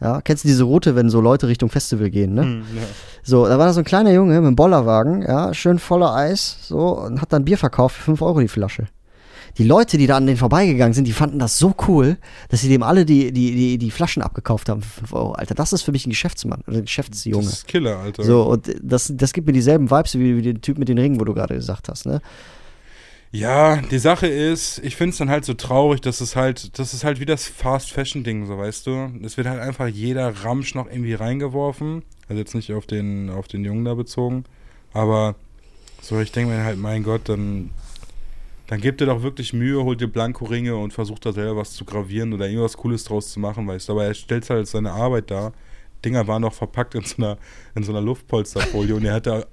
[0.00, 2.42] Ja, kennst du diese Route, wenn so Leute Richtung Festival gehen, ne?
[2.42, 2.82] Hm, ja.
[3.24, 6.56] So, da war da so ein kleiner Junge mit einem Bollerwagen, ja, schön voller Eis,
[6.68, 8.86] so, und hat dann Bier verkauft für 5 Euro die Flasche.
[9.56, 12.18] Die Leute, die da an den vorbeigegangen sind, die fanden das so cool,
[12.48, 15.32] dass sie dem alle die, die, die, die Flaschen abgekauft haben für 5 Euro.
[15.32, 17.44] Alter, das ist für mich ein Geschäftsmann oder ein Geschäftsjunge.
[17.44, 18.24] Das ist Killer, Alter.
[18.24, 21.18] So, und das, das gibt mir dieselben Vibes wie, wie den Typ mit den Ringen,
[21.18, 22.20] wo du gerade gesagt hast, ne?
[23.30, 26.94] Ja, die Sache ist, ich finde es dann halt so traurig, dass es halt, das
[26.94, 29.10] ist halt wie das Fast-Fashion-Ding, so weißt du.
[29.22, 32.04] Es wird halt einfach jeder Ramsch noch irgendwie reingeworfen.
[32.28, 34.44] Also jetzt nicht auf den, auf den Jungen da bezogen.
[34.94, 35.34] Aber
[36.00, 37.70] so, ich denke mir halt, mein Gott, dann,
[38.68, 41.84] dann gebt ihr doch wirklich Mühe, holt ihr Blanko-Ringe und versucht da selber was zu
[41.84, 43.92] gravieren oder irgendwas Cooles draus zu machen, weißt du.
[43.94, 45.52] Aber er stellt halt seine Arbeit dar.
[46.04, 47.38] Dinger waren noch verpackt in so einer,
[47.74, 49.44] in so einer Luftpolsterfolie und er hat da äh,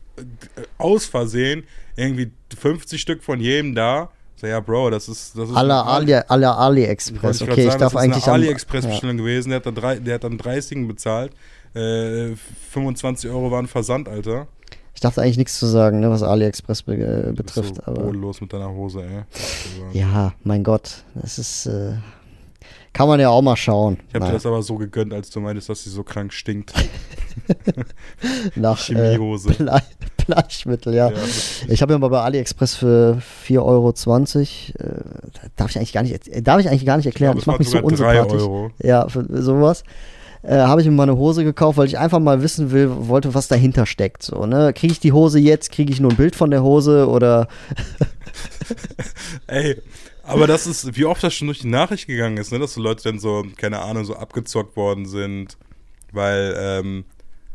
[0.77, 1.63] aus Versehen
[1.95, 4.11] irgendwie 50 Stück von jedem da.
[4.35, 5.37] So, ja, Bro, das ist.
[5.37, 7.39] Das ist Aller ein Ali, Wollte AliExpress.
[7.39, 9.49] grad Okay, ich sagen, darf das ist eigentlich eine am- AliExpress-Bestellung gewesen.
[9.49, 11.31] Der hat, dann drei, der hat dann 30 bezahlt.
[11.73, 12.35] Äh,
[12.71, 14.47] 25 Euro waren Versand, Alter.
[14.95, 17.75] Ich darf da eigentlich nichts zu sagen, ne, was AliExpress be äh, betrifft.
[17.75, 19.23] so aber bodenlos mit deiner Hose, ey.
[19.93, 21.67] ja, mein Gott, das ist.
[21.67, 21.93] Äh,
[22.93, 23.97] kann man ja auch mal schauen.
[24.07, 26.31] Ich habe Naja, dir das aber so gegönnt, als du meintest, dass sie so krank
[26.31, 26.73] stinkt.
[28.55, 29.49] nach äh, Chemiehose.
[29.49, 29.81] Blei
[30.25, 31.09] Bleichmittel, ja.
[31.09, 31.17] Ja.
[31.67, 36.27] Ich habe ja mal bei AliExpress für 4,20 Euro, äh, darf ich eigentlich gar nicht,
[36.29, 37.31] äh, darf ich eigentlich gar nicht erklären.
[37.31, 38.41] Aber ich mache mich so unsympathisch.
[38.41, 38.71] Euro.
[38.81, 39.83] Ja, für sowas.
[40.47, 43.33] Äh, habe ich mir mal eine Hose gekauft, weil ich einfach mal wissen will, wollte,
[43.33, 44.23] was dahinter steckt.
[44.23, 44.73] So, ne?
[44.73, 45.71] Kriege ich die Hose jetzt?
[45.71, 47.47] Kriege ich nur ein Bild von der Hose oder
[49.47, 49.81] Ey,
[50.23, 52.59] aber das ist, wie oft das schon durch die Nachricht gegangen ist, ne?
[52.59, 55.57] dass so Leute dann so, keine Ahnung, so abgezockt worden sind,
[56.11, 57.05] weil, ähm,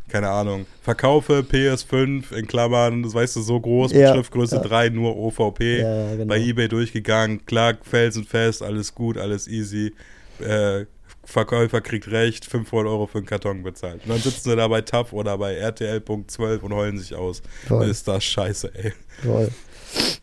[0.08, 4.62] keine Ahnung, verkaufe PS5 in Klammern, das weißt du, so groß, mit Ja, Schriftgröße ja.
[4.62, 6.26] 3, nur OVP, Ja, genau.
[6.26, 9.92] bei Ebay durchgegangen, klar, felsenfest, alles gut, alles easy,
[10.40, 10.86] äh,
[11.24, 14.02] Verkäufer kriegt recht, 500 Euro für einen Karton bezahlt.
[14.04, 17.42] Und dann sitzen sie da bei TAF oder bei RTL.12 und heulen sich aus.
[17.66, 17.88] Voll.
[17.88, 18.92] Ist das scheiße, ey.
[19.22, 19.50] Voll.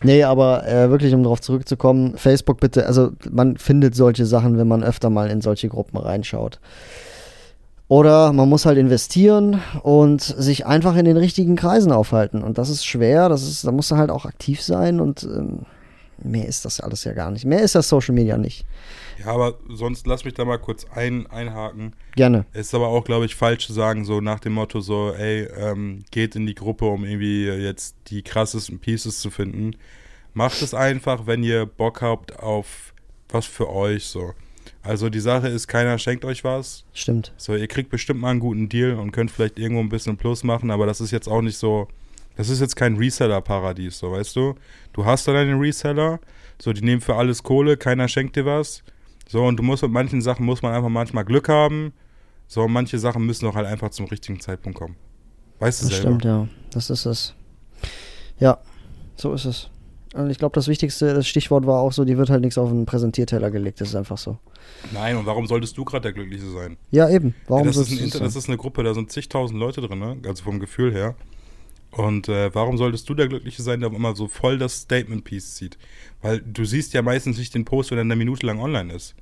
[0.04, 4.68] Nee, aber äh, wirklich, um darauf zurückzukommen, Facebook bitte, also man findet solche Sachen, wenn
[4.68, 6.60] man öfter mal in solche Gruppen reinschaut.
[7.89, 12.43] Oder man muss halt investieren und sich einfach in den richtigen Kreisen aufhalten.
[12.43, 15.60] Und das ist schwer, das ist, da musst du halt auch aktiv sein und ähm,
[16.22, 17.45] mehr ist das alles ja gar nicht.
[17.45, 18.66] Mehr ist das Social Media nicht.
[19.20, 21.93] Ja, aber sonst lass mich da mal kurz ein, einhaken.
[22.15, 22.45] Gerne.
[22.53, 26.03] Ist aber auch, glaube ich, falsch zu sagen, so nach dem Motto, so, ey, ähm,
[26.11, 29.76] geht in die Gruppe, um irgendwie jetzt die krassesten Pieces zu finden.
[30.34, 32.93] Macht es einfach, wenn ihr Bock habt auf
[33.30, 34.34] was für euch, so.
[34.84, 36.86] Also die Sache ist, keiner schenkt euch was.
[36.93, 37.34] Stimmt.
[37.38, 40.43] So, ihr kriegt bestimmt mal einen guten Deal und könnt vielleicht irgendwo ein bisschen Plus
[40.43, 41.88] machen, aber das ist jetzt auch nicht so,
[42.36, 44.55] das ist jetzt kein Reseller-Paradies, so, weißt du?
[44.93, 46.20] Du hast da deine Reseller,
[46.59, 48.84] so, die nehmen für alles Kohle, keiner schenkt dir was.
[49.30, 51.94] So, und du musst mit manchen Sachen muss man einfach manchmal Glück haben.
[52.48, 54.96] So, und manche Sachen müssen auch halt einfach zum richtigen Zeitpunkt kommen.
[55.60, 56.10] Weißt du Das selber?
[56.10, 56.48] stimmt, ja.
[56.72, 57.34] Das ist es.
[58.40, 58.60] Ja,
[59.16, 59.70] so ist es.
[60.14, 62.70] Und ich glaube, das wichtigste, das Stichwort war auch so, die wird halt nichts auf
[62.70, 63.82] einen Präsentierteller gelegt.
[63.82, 64.38] Das ist einfach so.
[64.94, 66.78] Nein, und warum solltest du gerade der Glückliche sein?
[66.92, 67.36] Ja, eben.
[67.48, 69.82] Warum ja, das, ist ein Inter das das ist eine Gruppe, da sind zigtausend Leute
[69.82, 70.18] drin, ne?
[70.26, 71.16] also vom Gefühl her.
[71.92, 75.78] Und äh, warum solltest du der Glückliche sein, der immer so voll das Statement-Piece zieht?
[76.22, 79.16] Weil du siehst ja meistens nicht den Post, wenn er eine Minute lang online ist.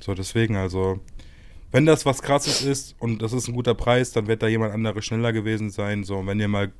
[0.00, 1.00] So, deswegen also,
[1.70, 4.74] wenn das was krasses ist und das ist ein guter Preis, dann wird da jemand
[4.74, 6.04] anderes schneller gewesen sein.
[6.04, 6.72] So, und wenn ihr mal,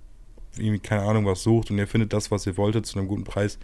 [0.56, 3.24] irgendwie, keine Ahnung, was sucht und ihr findet das, was ihr wolltet, zu einem guten
[3.24, 3.58] Preis,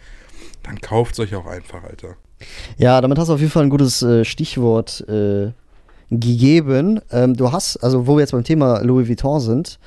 [0.63, 2.15] dann kauft es euch auch einfach, Alter.
[2.77, 5.51] Ja, damit hast du auf jeden Fall ein gutes äh, Stichwort äh,
[6.09, 7.01] gegeben.
[7.11, 9.79] Ähm, du hast, also wo wir jetzt beim Thema Louis Vuitton sind,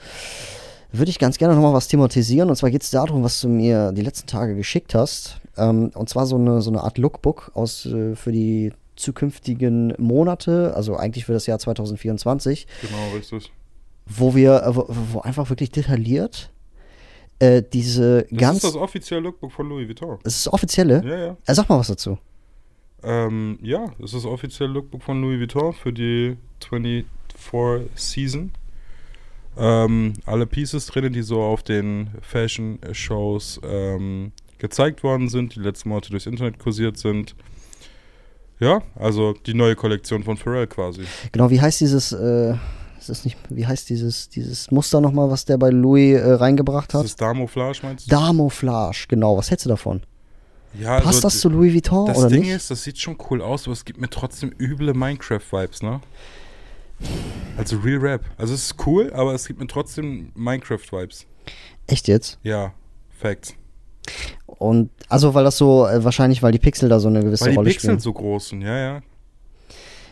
[0.93, 2.51] würde ich ganz gerne nochmal was thematisieren.
[2.51, 5.41] Und zwar geht es darum, was du mir die letzten Tage geschickt hast.
[5.57, 10.73] Ähm, und zwar so eine, so eine Art Lookbook aus, äh, für die zukünftigen Monate,
[10.77, 13.51] also eigentlich für das Jahr 2024, Genau, richtig.
[14.07, 16.51] wo wir, äh, wo, wo einfach wirklich detailliert
[17.39, 18.57] äh, diese Das ganz.
[18.59, 20.19] ist das offizielle Lookbook von Louis Vuitton.
[20.23, 21.03] das ist das offizielle.
[21.05, 21.37] Ja, ja.
[21.47, 22.19] Äh, sag mal was dazu.
[23.03, 26.37] Ähm, ja, das ist das offizielle Lookbook von Louis Vuitton für die
[26.71, 28.53] 24 Season.
[29.57, 35.89] Ähm, alle Pieces drin, die so auf den Fashion-Shows ähm, gezeigt worden sind, die letzten
[35.91, 37.35] Monate durchs Internet kursiert sind.
[38.61, 41.03] Ja, also die neue Kollektion von Pharrell quasi.
[41.33, 42.55] Genau, wie heißt dieses, äh,
[42.99, 46.95] ist das nicht, wie heißt dieses, dieses Muster nochmal, was der bei Louis äh, reingebracht
[46.95, 47.05] Das hat?
[47.07, 48.11] ist Damouflage, meinst du?
[48.11, 49.37] Damouflage, genau.
[49.37, 50.03] Was hältst du davon?
[50.81, 52.51] ja, Passt also das zu Louis Vuitton Das oder Ding nicht?
[52.53, 56.01] ist, das sieht schon cool aus, aber es gibt mir trotzdem üble Minecraft-Vibes, ne?
[57.57, 58.25] Also Real Rap.
[58.39, 61.27] Also es ist cool, aber es gibt mir trotzdem Minecraft-Vibes.
[61.87, 62.39] Echt jetzt?
[62.43, 62.73] Ja,
[63.11, 63.55] Facts.
[64.47, 67.53] Und also weil das so äh, wahrscheinlich, weil die Pixel da so eine gewisse Weil
[67.53, 68.01] die Rolle Pixel spielen.
[68.01, 69.03] so groß sind, ja, ja.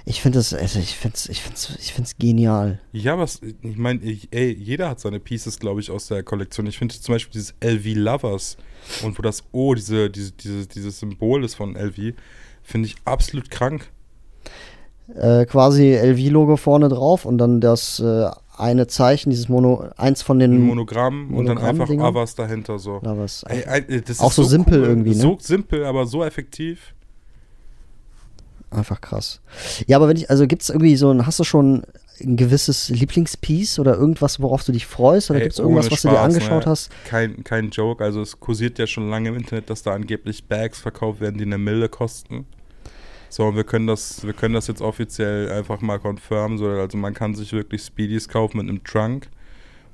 [0.06, 2.80] Ich finde das, also ich finde es, ich find's, ich find's genial.
[2.92, 6.66] Ja, was, ich meine, ey, jeder hat seine Pieces, glaube ich, aus der Kollektion.
[6.66, 8.56] Ich finde zum Beispiel dieses LV Lovers
[9.02, 12.14] und wo das O, diese, diese, diese, dieses Symbol ist von LV,
[12.62, 13.90] finde ich absolut krank.
[15.14, 20.38] Äh, quasi LV-Logo vorne drauf und dann das äh, eine Zeichen, dieses Mono, eins von
[20.38, 22.04] den Ein Monogramm und dann einfach Monogramm-Dinger?
[22.04, 23.00] Avas dahinter so.
[23.02, 25.22] Na, was, Ey, das Auch ist so simpel irgendwie, ne?
[25.22, 26.94] So simpel, aber so effektiv.
[28.70, 29.40] Einfach krass.
[29.86, 31.82] Ja, aber wenn ich, also gibt es irgendwie so ein, hast du schon
[32.22, 35.30] ein gewisses Lieblingspiece oder irgendwas, worauf du dich freust?
[35.30, 36.70] Oder gibt es irgendwas, was du dir angeschaut ne?
[36.70, 36.90] hast?
[37.04, 40.78] Kein, kein Joke, also es kursiert ja schon lange im Internet, dass da angeblich Bags
[40.80, 42.46] verkauft werden, die eine Mille kosten.
[43.30, 46.58] So, und wir können das, wir können das jetzt offiziell einfach mal confirmen.
[46.58, 49.28] So, also man kann sich wirklich Speedies kaufen mit einem Trunk.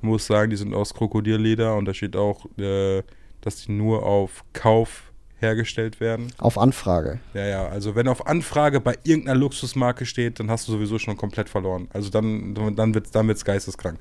[0.00, 3.02] Man muss sagen, die sind aus Krokodilleder und da steht auch, äh,
[3.42, 6.32] dass die nur auf Kauf hergestellt werden.
[6.38, 7.20] Auf Anfrage.
[7.34, 11.18] Ja, ja, also wenn auf Anfrage bei irgendeiner Luxusmarke steht, dann hast du sowieso schon
[11.18, 11.88] komplett verloren.
[11.92, 13.98] Also dann, dann wird es dann wird's geisteskrank.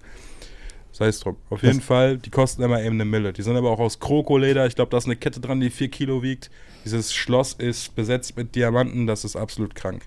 [0.96, 1.36] Sei es drum.
[1.50, 3.34] Auf jeden Fall, die kosten immer eben eine Mille.
[3.34, 4.66] Die sind aber auch aus Krokoleder.
[4.66, 6.50] Ich glaube, da ist eine Kette dran, die 4 Kilo wiegt.
[6.86, 9.06] Dieses Schloss ist besetzt mit Diamanten.
[9.06, 10.04] Das ist absolut krank.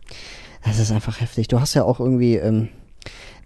[0.65, 1.49] Das ist einfach heftig.
[1.49, 2.71] Du hast ja auch irgendwie, ähm,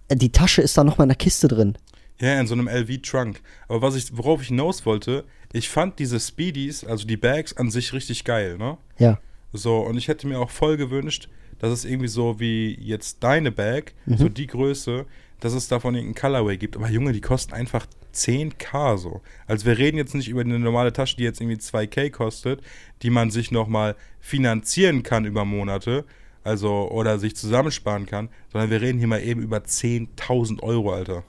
[0.09, 1.77] die Tasche ist da nochmal in der Kiste drin.
[2.21, 3.41] Ja, in so einem LV-Trunk.
[3.67, 7.69] Aber was ich, worauf ich hinaus wollte, ich fand diese Speedies, also die Bags an
[7.71, 8.77] sich richtig geil, ne?
[8.97, 9.19] Ja.
[9.51, 11.27] So, und ich hätte mir auch voll gewünscht,
[11.59, 15.05] dass es irgendwie so wie jetzt deine Bag, so die Größe,
[15.43, 16.77] dass es davon irgendeinen Colorway gibt.
[16.77, 17.85] Aber Junge, die kosten einfach
[18.15, 19.21] 10k so.
[19.45, 22.61] Also wir reden jetzt nicht über eine normale Tasche, die jetzt irgendwie 2k kostet,
[23.01, 26.05] die man sich nochmal finanzieren kann über Monate,
[26.45, 31.25] also oder sich zusammensparen kann, sondern wir reden hier mal eben über 10.000 Euro, Alter.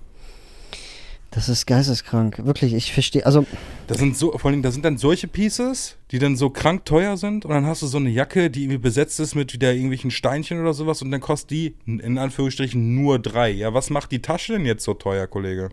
[1.34, 2.44] Das ist geisteskrank.
[2.44, 3.26] Wirklich, ich verstehe.
[3.26, 3.44] Also,
[3.88, 7.16] Das sind so, vor allem, da sind dann solche Pieces, die dann so krank teuer
[7.16, 10.10] sind und dann hast du so eine Jacke, die irgendwie besetzt ist mit wieder irgendwelchen
[10.12, 13.50] Steinchen oder sowas und dann kostet die in Anführungsstrichen nur drei.
[13.50, 15.70] Ja, was macht die Tasche denn jetzt so teuer, Kollege?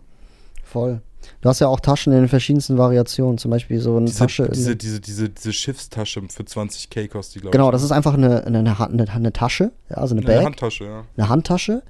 [0.64, 1.02] voll.
[1.40, 3.38] Du hast ja auch Taschen in den verschiedensten Variationen.
[3.38, 4.48] Zum Beispiel so eine Diese, Tasche.
[4.52, 7.72] diese, diese, diese, diese Schiffstasche für 20k kostet die, glaube genau, ich.
[7.72, 10.84] das ist einfach eine, eine, eine, eine, eine Tasche, ja, also eine Eine Bag, Handtasche,
[10.84, 11.04] ja.
[11.16, 11.82] eine Handtasche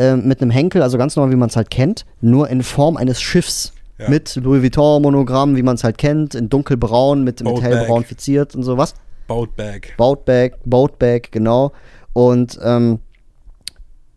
[0.00, 2.96] ähm, mit einem Henkel, also ganz normal, wie man es halt kennt, nur in Form
[2.96, 3.72] eines Schiffs.
[3.98, 4.08] Ja.
[4.08, 8.08] Mit Louis Vuitton-Monogramm, wie man es halt kennt, in dunkelbraun, mit, mit hellbraun bag.
[8.08, 8.94] fiziert und sowas.
[9.26, 9.94] Boat Bag.
[9.98, 11.72] Boatbag, Boatbag, genau.
[12.14, 13.00] Und ähm,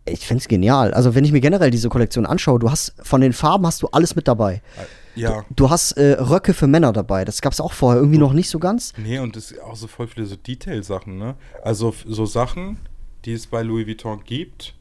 [0.06, 0.92] ich finde es genial.
[0.94, 3.88] Also wenn ich mir generell diese Kollektion anschaue, du hast von den Farben hast du
[3.88, 4.62] alles mit dabei.
[5.14, 5.44] Ja.
[5.54, 7.24] Du hast äh, Röcke für Männer dabei.
[7.24, 8.92] Das gab es auch vorher irgendwie noch nicht so ganz.
[8.96, 11.36] Nee, und es ist auch so voll viele so Detail-Sachen, ne?
[11.62, 12.78] Also so Sachen,
[13.24, 14.74] die es bei Louis Vuitton gibt,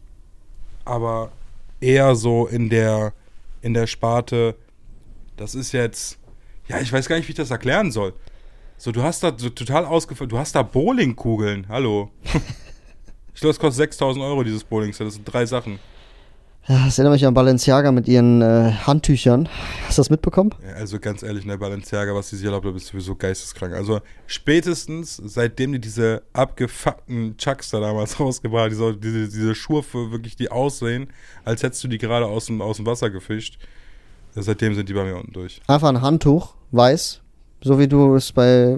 [0.85, 1.31] aber
[1.79, 3.13] eher so in der,
[3.61, 4.55] in der Sparte,
[5.37, 6.17] das ist jetzt,
[6.67, 8.13] ja, ich weiß gar nicht, wie ich das erklären soll.
[8.77, 12.11] So, du hast da so total ausgefallen, du hast da Bowlingkugeln, hallo.
[13.33, 15.79] ich glaube, es kostet 6000 Euro, dieses Bowling-Set, das sind drei Sachen.
[16.65, 19.49] Das erinnert mich an Balenciaga mit ihren äh, Handtüchern.
[19.85, 20.51] Hast du das mitbekommen?
[20.65, 23.73] Ja, also ganz ehrlich, ne, Balenciaga, was die sich erlaubt haben, ist sowieso geisteskrank.
[23.73, 29.83] Also spätestens, seitdem die diese abgefuckten Chucks da damals rausgebracht haben, diese, diese, diese Schuhe
[29.83, 31.07] für wirklich, die aussehen,
[31.43, 33.59] als hättest du die gerade aus dem, aus dem Wasser gefischt,
[34.33, 35.59] seitdem sind die bei mir unten durch.
[35.67, 37.22] Einfach ein Handtuch, weiß,
[37.63, 38.77] so wie du es bei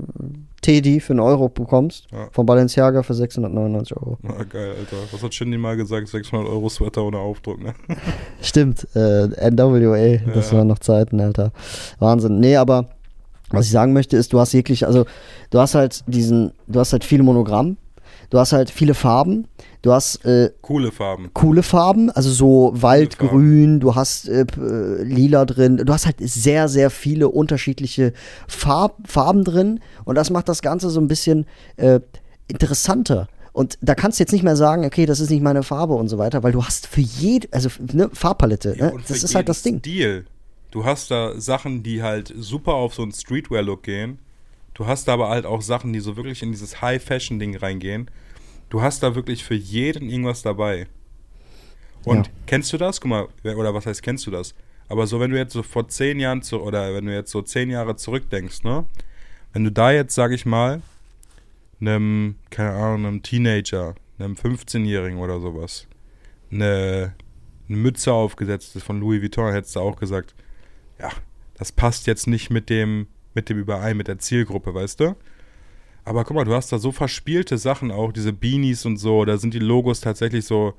[0.62, 2.08] Teddy für einen Euro bekommst.
[2.12, 2.28] Ja.
[2.32, 4.18] Von Balenciaga für 699 Euro.
[4.24, 4.98] Na, geil, Alter.
[5.12, 6.08] Was hat Shindy mal gesagt?
[6.08, 7.74] 600 Euro Sweater ohne Aufdruck, ne?
[8.42, 10.58] Stimmt, äh, NWA, das Ja.
[10.58, 11.52] waren noch Zeiten, Alter.
[12.00, 12.40] Wahnsinn.
[12.40, 12.90] Nee, aber
[13.52, 15.06] was ich sagen möchte, ist, du hast wirklich, also
[15.52, 17.78] du hast halt diesen, du hast halt viele Monogramm,
[18.32, 19.48] du hast halt viele Farben,
[19.86, 21.30] du hast äh, Coole Farben.
[21.34, 26.68] coole Farben, also so Waldgrün, du hast äh, äh, Lila drin, du hast halt sehr,
[26.68, 28.14] sehr viele unterschiedliche
[28.48, 31.46] Farb, Farben drin und das macht das Ganze so ein bisschen
[31.78, 32.00] äh,
[32.48, 33.28] interessanter.
[33.54, 36.10] Und da kannst du jetzt nicht mehr sagen, okay, das ist nicht meine Farbe und
[36.10, 38.98] so weiter, weil du hast für jede, also ne, Farbpalette, Ja, ne?
[39.08, 39.80] das ist halt das Ding.
[39.80, 40.26] Stil.
[40.72, 44.20] Du hast da Sachen, die halt super auf so einen Streetwear-Look gehen.
[44.74, 48.12] Du hast da aber halt auch Sachen, die so wirklich in dieses High-Fashion-Ding reingehen.
[48.70, 50.88] Du hast da wirklich für jeden irgendwas dabei.
[52.04, 52.34] Und Ja.
[52.46, 53.02] kennst du das?
[53.02, 54.54] Guck mal, oder was heißt kennst du das?
[54.88, 57.42] Aber so, wenn du jetzt so vor zehn Jahren zu, oder wenn du jetzt so
[57.42, 58.86] zehn Jahre zurückdenkst, ne?
[59.54, 60.82] Wenn du da jetzt, sag ich mal,
[61.82, 65.88] einem, keine Ahnung, einem Teenager, einem 15-Jährigen oder sowas,
[66.52, 67.16] eine,
[67.68, 70.36] eine Mütze aufgesetzt ist von Louis Vuitton, hättest du auch gesagt,
[71.00, 71.10] ja,
[71.58, 75.16] das passt jetzt nicht mit dem, mit dem überein, mit der Zielgruppe, weißt du?
[76.06, 79.38] Aber guck mal, du hast da so verspielte Sachen auch, diese Beanies und so, da
[79.38, 80.74] sind die Logos tatsächlich so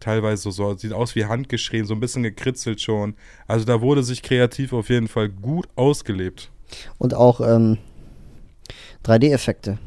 [0.00, 3.14] teilweise so, so sieht aus wie handgeschrieben, so ein bisschen gekritzelt schon.
[3.46, 6.50] Also da wurde sich kreativ auf jeden Fall gut ausgelebt.
[6.98, 7.78] Und auch ähm,
[9.04, 9.78] 3D-Effekte.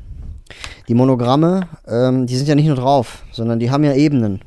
[0.87, 4.41] Die Monogramme, ähm, die sind ja nicht nur drauf, sondern die haben ja Ebenen.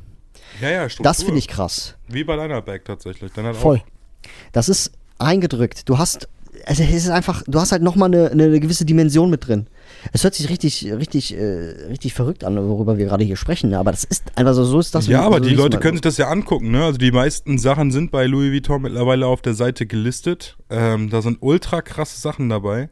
[0.59, 1.09] Ja, ja, Struktur.
[1.09, 1.95] Das finde ich krass.
[2.07, 3.31] Wie bei deiner Bag tatsächlich.
[3.53, 3.77] Voll.
[3.77, 5.87] Auch, Das ist eingedrückt.
[5.87, 6.27] Du hast,
[6.65, 9.67] also es ist einfach, du hast halt nochmal eine, eine gewisse Dimension mit drin.
[10.13, 13.79] Es hört sich richtig, richtig, äh, richtig verrückt an, worüber wir gerade hier sprechen, ne?
[13.79, 15.07] aber das ist einfach so, so ist das.
[15.07, 16.83] ja, so aber ist die es Leute können sich das ja angucken, ne?
[16.85, 20.57] Also die meisten Sachen sind bei Louis Vuitton mittlerweile auf der Seite gelistet.
[20.69, 22.89] Ähm, da sind ultra krasse Sachen dabei.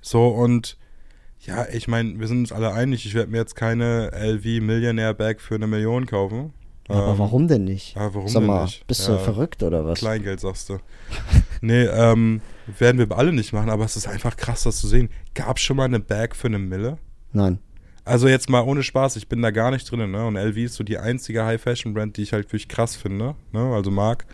[0.00, 0.76] So und
[1.40, 5.14] ja, ich meine, wir sind uns alle einig, ich werde mir jetzt keine LV Millionaire
[5.14, 6.52] Bag für eine Million kaufen.
[6.88, 7.96] Aber Ähm, warum denn nicht?
[7.96, 8.86] Ja, warum Sag denn mal, nicht?
[8.86, 9.14] bist Ja.
[9.14, 9.98] du verrückt oder was?
[9.98, 10.78] Kleingeld, sagst du.
[11.62, 12.40] nee, ähm,
[12.78, 15.08] werden wir alle nicht machen, aber es ist einfach krass, das zu sehen.
[15.34, 16.98] Gab schon mal eine Bag für eine Mille?
[17.32, 17.58] Nein.
[18.04, 20.26] Also jetzt mal ohne Spaß, ich bin da gar nicht drin, ne?
[20.26, 23.72] Und LV ist so die einzige High-Fashion-Brand, die ich halt wirklich krass finde, ne?
[23.74, 24.26] Also mag.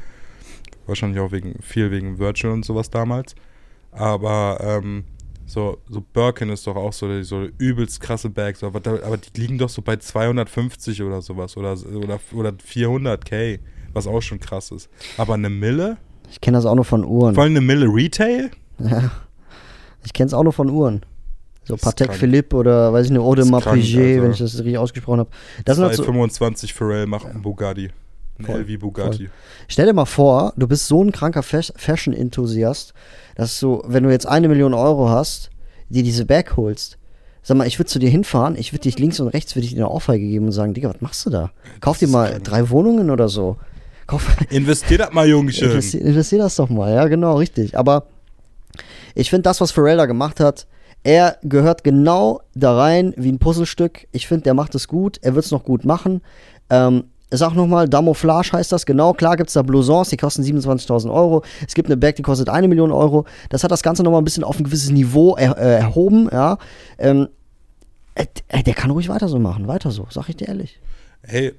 [0.86, 3.36] Wahrscheinlich auch wegen, viel wegen Virtual und sowas damals.
[3.92, 5.04] Aber, ähm,
[5.50, 9.58] so, so Birkin ist doch auch so, so übelst krasse Bags, aber, aber die liegen
[9.58, 13.58] doch so bei 250 oder sowas oder, oder, oder 400k,
[13.92, 14.88] was auch schon krass ist.
[15.16, 15.96] Aber eine Mille?
[16.30, 17.34] Ich kenne das auch nur von Uhren.
[17.34, 18.50] Vor allem eine Mille Retail?
[18.78, 19.10] Ja.
[20.04, 21.00] Ich kenne es auch nur von Uhren.
[21.64, 22.14] So Das Patek.
[22.14, 24.22] Philippe oder weiß ich nicht, Audemars Piguet, Alter.
[24.22, 25.30] wenn ich das richtig ausgesprochen habe.
[25.64, 27.90] Das halt so, 225 Pharrell macht einen Bugatti.
[28.38, 29.28] Ein Voll, LV Bugatti.
[29.68, 31.72] Stell dir mal vor, du bist so ein kranker Fas-
[33.40, 35.48] Dass du, wenn du jetzt eine Million Euro hast,
[35.88, 36.98] dir diese Bag holst.
[37.42, 39.72] Sag mal, ich würde zu dir hinfahren, ich würde dich links und rechts, würde ich
[39.72, 41.50] dir eine Ohrfeige geben und sagen, Digga, was machst du da?
[41.80, 43.56] Kauf dir mal drei Wohnungen oder so.
[44.06, 45.68] Kauf, Investier das mal, Jungchen.
[45.70, 47.78] investier, investier das doch mal, ja, genau, richtig.
[47.78, 48.08] Aber
[49.14, 50.66] ich finde das, was Pharrell da gemacht hat,
[51.02, 54.06] er gehört genau da rein wie ein Puzzlestück.
[54.12, 56.20] Ich finde, der macht es gut, er wird es noch gut machen.
[56.68, 59.12] Ähm, sag nochmal, Damouflage heißt das, genau.
[59.12, 61.42] Klar gibt es da Blousons, die kosten 27.000 Euro.
[61.66, 63.24] Es gibt eine Bag, die kostet eine Million Euro.
[63.48, 66.58] Das hat das Ganze nochmal ein bisschen auf ein gewisses Niveau er, äh, erhoben, ja.
[66.98, 67.28] Ähm,
[68.14, 70.78] äh, der kann ruhig weiter so machen, weiter so, sag ich dir ehrlich.
[71.22, 71.54] Hey,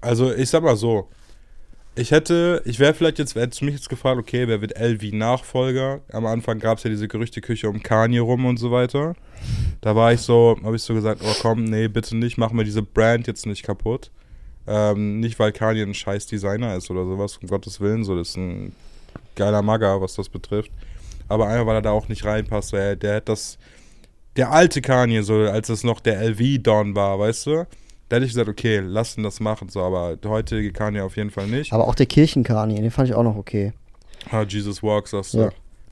[0.00, 1.08] also ich sag mal so,
[1.96, 5.12] ich hätte, ich wäre vielleicht jetzt, hättest du mich jetzt gefragt, okay, wer wird LV
[5.12, 6.00] Nachfolger?
[6.12, 9.14] Am Anfang gab es ja diese Gerüchteküche um Kanye rum und so weiter.
[9.80, 12.64] Da war ich so, habe ich so gesagt, oh komm, nee, bitte nicht, mach mir
[12.64, 14.10] diese Brand jetzt nicht kaputt.
[14.66, 18.30] Ähm, nicht, weil Kanye ein scheiß Designer ist oder sowas, um Gottes Willen, so, das
[18.30, 18.72] ist ein
[19.36, 20.70] geiler Magger, was das betrifft.
[21.28, 23.58] Aber einfach, weil er da auch nicht reinpasst, der, der hat das,
[24.36, 27.66] der alte Kanye, so, als es noch der LV-Don war, weißt du?
[28.08, 31.16] Da hätte ich gesagt, okay, lass ihn das machen, so, aber der heutige Kanye auf
[31.16, 31.72] jeden Fall nicht.
[31.72, 33.72] Aber auch der Kirchen-Kanye, den fand ich auch noch okay.
[34.30, 35.38] Ah, Jesus Walks, sagst du.
[35.38, 35.50] Ja.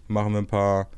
[0.08, 0.88] Machen wir ein paar,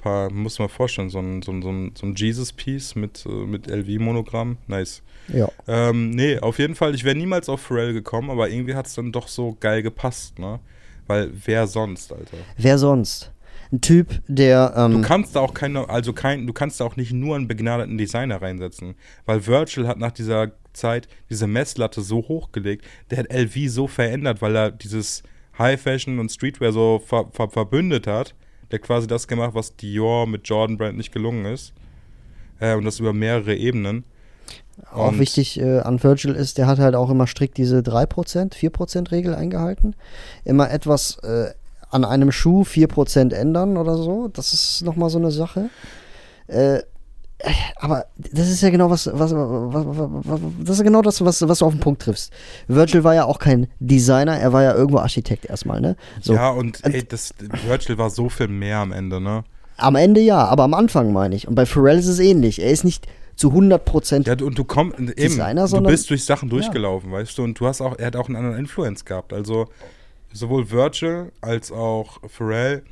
[0.00, 3.28] paar muss man vorstellen, so ein, so ein, so ein, so ein Jesus-Piece mit, äh,
[3.28, 4.58] mit LV-Monogramm.
[4.66, 5.02] Nice.
[5.28, 5.48] Ja.
[5.68, 8.94] Ähm, nee, auf jeden Fall, ich wäre niemals auf Pharrell gekommen, aber irgendwie hat es
[8.94, 10.60] dann doch so geil gepasst, ne?
[11.06, 12.36] Weil wer sonst, Alter?
[12.56, 13.32] Wer sonst?
[13.72, 14.74] Ein Typ, der.
[14.76, 17.46] Ähm du kannst da auch keine, also kein, du kannst da auch nicht nur einen
[17.46, 18.94] begnadeten Designer reinsetzen.
[19.26, 24.42] Weil Virgil hat nach dieser Zeit diese Messlatte so hochgelegt, der hat LV so verändert,
[24.42, 25.22] weil er dieses
[25.58, 28.34] High Fashion und Streetwear so ver ver verbündet hat.
[28.70, 31.72] Der quasi das gemacht, was Dior mit Jordan Brand nicht gelungen ist.
[32.60, 34.04] Äh, und das über mehrere Ebenen.
[34.92, 38.54] Auch und wichtig äh, an Virgil ist, der hat halt auch immer strikt diese 3%,
[38.54, 39.94] 4% Regel eingehalten.
[40.44, 41.50] Immer etwas äh,
[41.90, 44.28] an einem Schuh 4% ändern oder so.
[44.28, 45.70] Das ist nochmal so eine Sache.
[46.46, 46.80] Äh,
[47.76, 51.58] aber das ist ja genau was, was, was, was, das ist genau das, was, was
[51.58, 52.32] du auf den Punkt triffst.
[52.68, 55.96] Virgil war ja auch kein Designer, er war ja irgendwo Architekt erstmal, ne?
[56.20, 56.34] So.
[56.34, 57.34] Ja, und ey, das,
[57.66, 59.44] Virgil war so viel mehr am Ende, ne?
[59.76, 61.48] Am Ende ja, aber am Anfang meine ich.
[61.48, 62.60] Und bei Pharrell ist es ähnlich.
[62.60, 66.26] Er ist nicht zu 100 Prozent ja, und du kommst eben, Designer, du bist durch
[66.26, 67.16] Sachen durchgelaufen, ja.
[67.16, 69.32] weißt du, und du hast auch, er hat auch einen anderen Influence gehabt.
[69.32, 69.68] Also
[70.30, 72.82] sowohl Virgil als auch Pharrell,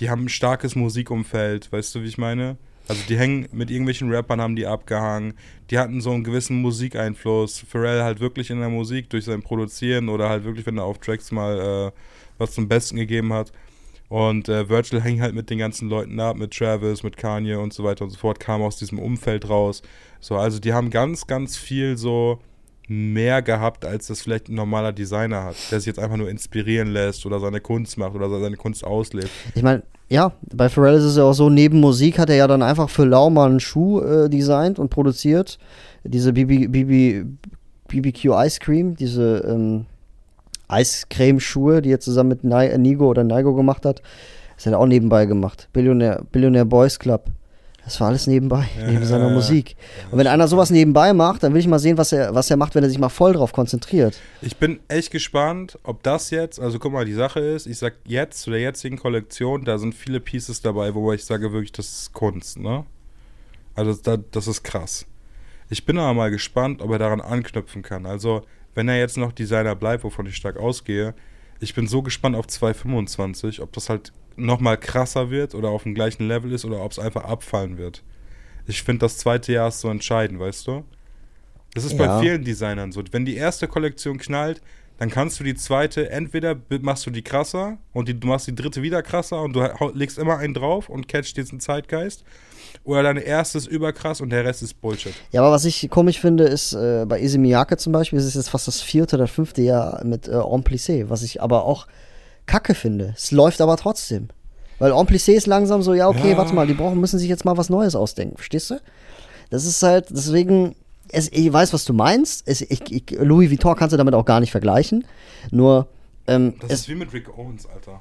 [0.00, 2.56] die haben ein starkes Musikumfeld, weißt du, wie ich meine?
[2.88, 5.34] Also die hängen mit irgendwelchen Rappern, haben die abgehangen.
[5.70, 7.64] Die hatten so einen gewissen Musikeinfluss.
[7.68, 10.98] Pharrell halt wirklich in der Musik durch sein Produzieren oder halt wirklich, wenn er auf
[10.98, 12.00] Tracks mal äh,
[12.38, 13.52] was zum Besten gegeben hat.
[14.08, 17.72] Und äh, Virgil hängt halt mit den ganzen Leuten ab, mit Travis, mit Kanye und
[17.72, 19.82] so weiter und so fort, kam aus diesem Umfeld raus.
[20.20, 22.38] So, also die haben ganz, ganz viel so
[22.88, 26.88] mehr gehabt, als das vielleicht ein normaler Designer hat, der sich jetzt einfach nur inspirieren
[26.88, 29.30] lässt oder seine Kunst macht oder seine Kunst auslebt.
[29.54, 32.46] Ich meine, ja, bei Pharrell ist es ja auch so, neben Musik hat er ja
[32.46, 35.58] dann einfach für Lau mal einen Schuh äh, designt und produziert.
[36.04, 37.26] Diese BB, BB,
[37.88, 39.86] BBQ Ice Cream, diese ähm,
[40.68, 44.02] Eiscreme-Schuhe, die er zusammen mit Nigo oder Nigo gemacht hat.
[44.56, 45.68] Das hat er auch nebenbei gemacht.
[45.72, 47.30] Billionaire, Billionaire Boys Club.
[47.86, 49.76] Das war alles nebenbei, ja, neben seiner Musik.
[50.10, 52.56] Und wenn einer sowas nebenbei macht, dann will ich mal sehen, was er, was er
[52.56, 54.18] macht, wenn er sich mal voll drauf konzentriert.
[54.42, 57.94] Ich bin echt gespannt, ob das jetzt, also guck mal, die Sache ist, ich sag
[58.04, 61.86] jetzt zu der jetzigen Kollektion, da sind viele Pieces dabei, wo ich sage wirklich, das
[61.86, 62.84] ist Kunst, ne?
[63.76, 65.06] Also das, das ist krass.
[65.70, 68.04] Ich bin aber mal gespannt, ob er daran anknüpfen kann.
[68.04, 68.42] Also,
[68.74, 71.14] wenn er jetzt noch Designer bleibt, wovon ich stark ausgehe,
[71.60, 75.94] ich bin so gespannt auf 225, ob das halt nochmal krasser wird oder auf dem
[75.94, 78.02] gleichen Level ist oder ob es einfach abfallen wird.
[78.66, 80.84] Ich finde, das zweite Jahr ist so entscheidend, weißt du?
[81.74, 82.06] Das ist ja.
[82.06, 83.02] bei vielen Designern so.
[83.10, 84.60] Wenn die erste Kollektion knallt,
[84.98, 88.54] dann kannst du die zweite, entweder machst du die krasser und die, du machst die
[88.54, 92.24] dritte wieder krasser und du legst immer einen drauf und catchst diesen Zeitgeist.
[92.84, 95.12] Oder dein erstes überkrass und der Rest ist Bullshit.
[95.32, 98.34] Ja, aber was ich komisch finde, ist äh, bei Isi Miyake zum Beispiel, ist es
[98.34, 101.86] jetzt fast das vierte oder fünfte Jahr mit äh, En Plissé, was ich aber auch
[102.46, 103.14] kacke finde.
[103.16, 104.28] Es läuft aber trotzdem.
[104.78, 106.36] Weil En Plissé ist langsam so, ja, okay, ja.
[106.36, 108.80] warte mal, die brauchen, müssen sich jetzt mal was Neues ausdenken, verstehst du?
[109.50, 110.74] Das ist halt, deswegen,
[111.08, 112.46] es, ich weiß, was du meinst.
[112.46, 115.04] Es, ich, ich, Louis Vuitton kannst du damit auch gar nicht vergleichen.
[115.50, 115.88] Nur,
[116.26, 118.00] ähm, Das ist wie mit Rick Owens, Alter.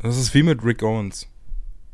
[0.00, 1.26] Das ist wie mit Rick Owens.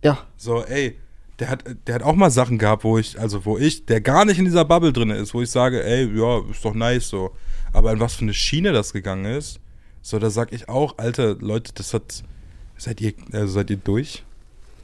[0.02, 0.18] Ja.
[0.36, 0.96] So, ey,
[1.38, 4.24] der hat, der hat auch mal Sachen gehabt, wo ich, also wo ich, der gar
[4.24, 7.32] nicht in dieser Bubble drin ist, wo ich sage, ey, ja, ist doch nice so.
[7.72, 9.58] Aber in was für eine Schiene das gegangen ist,
[10.04, 12.22] so, da sag ich auch, Alter, Leute, das hat.
[12.76, 14.22] Seid ihr, also seid ihr durch?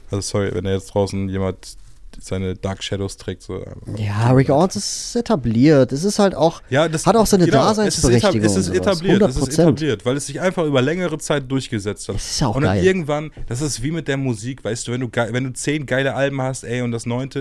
[0.09, 1.77] Also sorry, wenn da jetzt draußen jemand
[2.19, 3.43] seine Dark Shadows trägt.
[3.43, 3.63] So.
[3.97, 5.91] Ja, Rick Owens ist etabliert.
[5.91, 8.43] Es ist halt auch, ja, das, hat auch seine genau, Daseinsberechtigung.
[8.43, 12.15] Es ist, etabliert, es ist etabliert, weil es sich einfach über längere Zeit durchgesetzt hat.
[12.15, 12.85] Das ist ja auch und dann geil.
[12.85, 16.15] irgendwann, das ist wie mit der Musik, weißt du, wenn du, wenn du zehn geile
[16.15, 17.39] Alben hast, ey, und das neunte,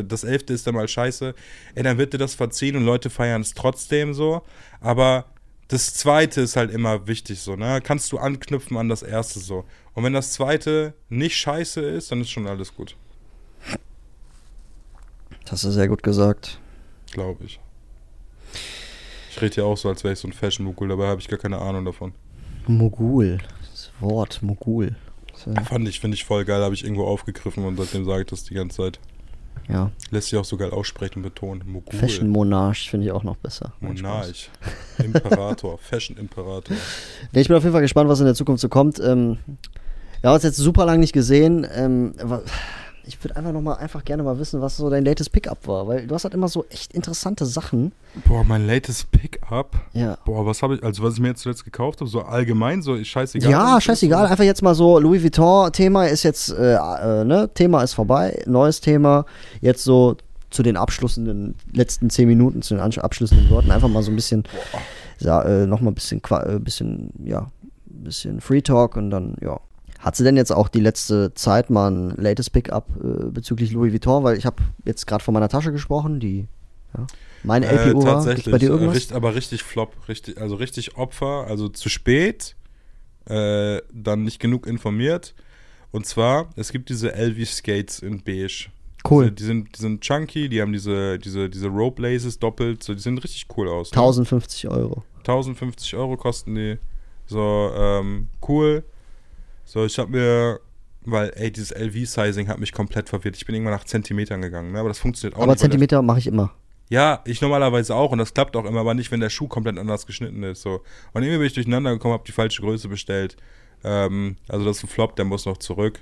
[0.00, 1.34] äh, das elfte ist dann mal scheiße,
[1.74, 4.42] ey, dann wird dir das verziehen und Leute feiern es trotzdem so,
[4.82, 5.24] aber
[5.68, 7.80] das zweite ist halt immer wichtig so, ne?
[7.82, 9.64] Kannst du anknüpfen an das erste so.
[9.94, 12.96] Und wenn das zweite nicht scheiße ist, dann ist schon alles gut.
[15.44, 16.58] Das hast du sehr gut gesagt.
[17.12, 17.60] Glaube ich.
[19.30, 21.38] Ich rede ja auch so, als wäre ich so ein Fashion-Mogul, dabei habe ich gar
[21.38, 22.12] keine Ahnung davon.
[22.66, 23.38] Mogul.
[23.70, 24.94] Das Wort, Mogul.
[25.34, 28.28] So, Fand ich, finde ich voll geil, habe ich irgendwo aufgegriffen und seitdem sage ich
[28.28, 29.00] das die ganze Zeit.
[29.68, 29.90] Ja.
[30.10, 31.62] Lässt sich auch so geil aussprechen, betonen.
[31.66, 31.98] Mogul.
[31.98, 33.72] Fashion Monarch finde ich auch noch besser.
[33.80, 34.50] Monarch.
[35.02, 35.78] Imperator.
[35.82, 36.76] Fashion-Imperator.
[37.32, 38.98] Nee, ich bin auf jeden Fall gespannt, was in der Zukunft so kommt.
[39.00, 39.38] Ähm,
[40.20, 41.66] wir haben uns jetzt super lange nicht gesehen.
[41.74, 42.14] Ähm,
[43.06, 45.86] ich würde einfach noch mal einfach gerne mal wissen, was so dein latest Pickup war,
[45.86, 47.92] weil du hast halt immer so echt interessante Sachen.
[48.26, 49.76] Boah, mein latest Pickup.
[49.92, 50.18] Ja.
[50.24, 53.02] Boah, was habe ich, also was ich mir jetzt zuletzt gekauft habe, so allgemein, so
[53.02, 53.50] scheißegal.
[53.50, 54.26] Ja, scheißegal.
[54.26, 58.80] Einfach jetzt mal so Louis Vuitton-Thema ist jetzt, äh, äh, ne, Thema ist vorbei, neues
[58.80, 59.26] Thema.
[59.60, 60.16] Jetzt so
[60.50, 64.44] zu den abschließenden letzten zehn Minuten, zu den abschließenden Worten einfach mal so ein bisschen,
[65.18, 69.36] ja, äh, noch mal ein bisschen, äh, bisschen, ja, ein bisschen Free Talk und dann,
[69.40, 69.60] ja.
[70.04, 73.90] Hat sie denn jetzt auch die letzte Zeit mal ein latest Pickup äh, bezüglich Louis
[73.92, 74.22] Vuitton?
[74.22, 76.46] Weil ich habe jetzt gerade von meiner Tasche gesprochen, die,
[76.96, 77.06] ja,
[77.42, 78.14] meine Äh, LPO war.
[78.16, 78.96] tatsächlich, bei dir äh, irgendwas?
[78.96, 82.54] richt- aber richtig flop, richtig, also richtig Opfer, also zu spät,
[83.26, 85.34] äh, dann nicht genug informiert.
[85.90, 88.66] Und zwar, es gibt diese LV Skates in beige.
[89.08, 89.30] Cool.
[89.30, 93.00] Die, sind, die sind chunky, die haben diese, diese, diese Rope Laces doppelt, so, die
[93.00, 93.90] sehen richtig cool aus.
[93.92, 93.96] Ne?
[93.98, 95.02] 1050 Euro.
[95.20, 96.78] 1050 Euro kosten die.
[97.26, 98.82] So, ähm, cool.
[99.64, 100.60] So, ich habe mir,
[101.04, 103.36] weil, ey, dieses LV-Sizing hat mich komplett verwirrt.
[103.36, 104.78] Ich bin irgendwann nach Zentimetern gegangen, ne?
[104.80, 105.60] aber das funktioniert auch Aber nicht.
[105.62, 106.52] der- Zentimeter mache ich immer.
[106.90, 109.78] ja, ich normalerweise auch und das klappt auch immer, aber nicht, wenn der Schuh komplett
[109.78, 110.62] anders geschnitten ist.
[110.62, 110.82] So.
[111.12, 113.36] Und irgendwie bin ich durcheinander gekommen, habe die falsche Größe bestellt.
[113.82, 116.00] Ähm, also das ist ein Flop, der muss noch zurück.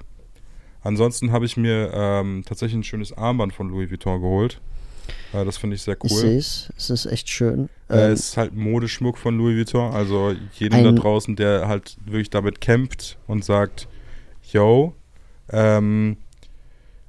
[0.83, 4.61] Ansonsten habe ich mir ähm, tatsächlich ein schönes Armband von Louis Vuitton geholt.
[5.33, 6.21] Äh, das finde ich sehr Ich cool.
[6.21, 6.73] sehe es.
[6.77, 7.69] Es ist echt schön.
[7.89, 9.93] Äh, Ähm, es ist halt Modeschmuck von Louis Vuitton.
[9.93, 13.89] Also jedem da draußen, der halt wirklich damit kämpft und sagt,
[14.51, 14.95] yo,
[15.51, 16.17] ähm,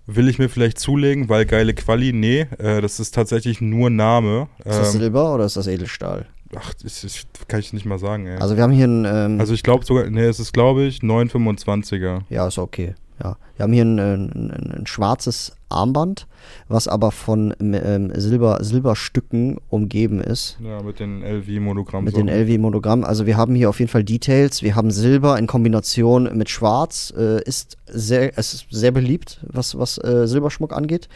[0.05, 2.11] will ich mir vielleicht zulegen, weil geile Quali?
[2.13, 4.47] Nee, äh, das ist tatsächlich nur Name.
[4.59, 6.25] ist das Ähm, Silber oder ist das Edelstahl?
[6.55, 8.37] ach, das, das kann ich nicht mal sagen, ey.
[8.37, 10.99] Also wir haben hier ein, ähm, Also ich glaube sogar, nee, es ist glaube ich
[10.99, 12.21] 925er.
[12.29, 12.93] ja, ist okay.
[13.23, 16.27] Ja, wir haben hier ein, ein, ein, ein schwarzes Armband,
[16.67, 20.57] was aber von ähm, Silber, Silberstücken umgeben ist.
[20.61, 22.05] Ja, mit den LV-Monogrammen.
[22.05, 23.05] Mit den LV-Monogramm.
[23.05, 24.61] Also wir haben hier auf jeden Fall Details.
[24.61, 27.13] Wir haben Silber in Kombination mit Schwarz.
[27.17, 31.07] Äh, ist sehr, es ist sehr beliebt, was, was äh, Silberschmuck angeht.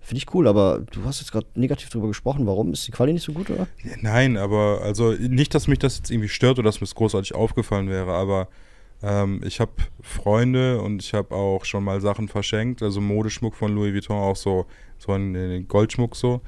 [0.00, 2.44] Finde ich cool, aber du hast jetzt gerade negativ drüber gesprochen.
[2.48, 2.72] Warum?
[2.72, 3.68] Ist die Quali nicht so gut, oder?
[4.00, 7.36] Nein, aber also nicht, dass mich das jetzt irgendwie stört oder dass mir es großartig
[7.36, 8.48] aufgefallen wäre, aber
[9.02, 13.74] ähm, ich habe Freunde und ich habe auch schon mal Sachen verschenkt, also Modeschmuck von
[13.74, 14.66] Louis Vuitton, auch so,
[14.98, 16.40] so ein äh, Goldschmuck so.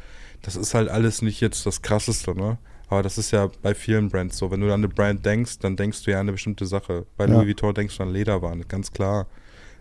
[0.43, 2.59] Das ist halt alles nicht jetzt das krasseste, ne?
[2.89, 4.51] Aber das ist ja bei vielen Brands so.
[4.51, 7.07] Wenn du an eine Brand denkst, dann denkst du ja an eine bestimmte Sache.
[7.17, 7.33] Bei Ja.
[7.33, 9.27] Louis Vuitton denkst du an Lederwaren, ganz klar.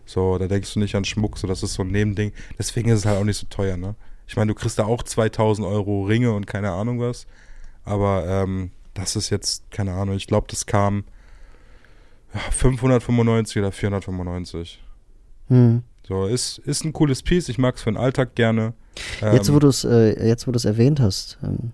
[0.06, 2.32] So, da denkst du nicht an Schmuck, so das ist so ein Nebending.
[2.58, 3.96] Deswegen ist es halt auch nicht so teuer, ne?
[4.28, 7.28] Ich meine, du kriegst da auch 2000 Euro Ringe und keine Ahnung was.
[7.84, 11.04] Aber ähm, das ist jetzt, keine Ahnung, ich glaube, das kam
[12.34, 14.82] ja, 595 oder 495.
[15.50, 15.84] Hm.
[16.08, 18.74] So, ist, ist ein cooles Piece, ich mag es für den Alltag gerne.
[19.22, 21.72] Jetzt, Ähm, wo du es äh, jetzt, wo du es erwähnt hast, ähm,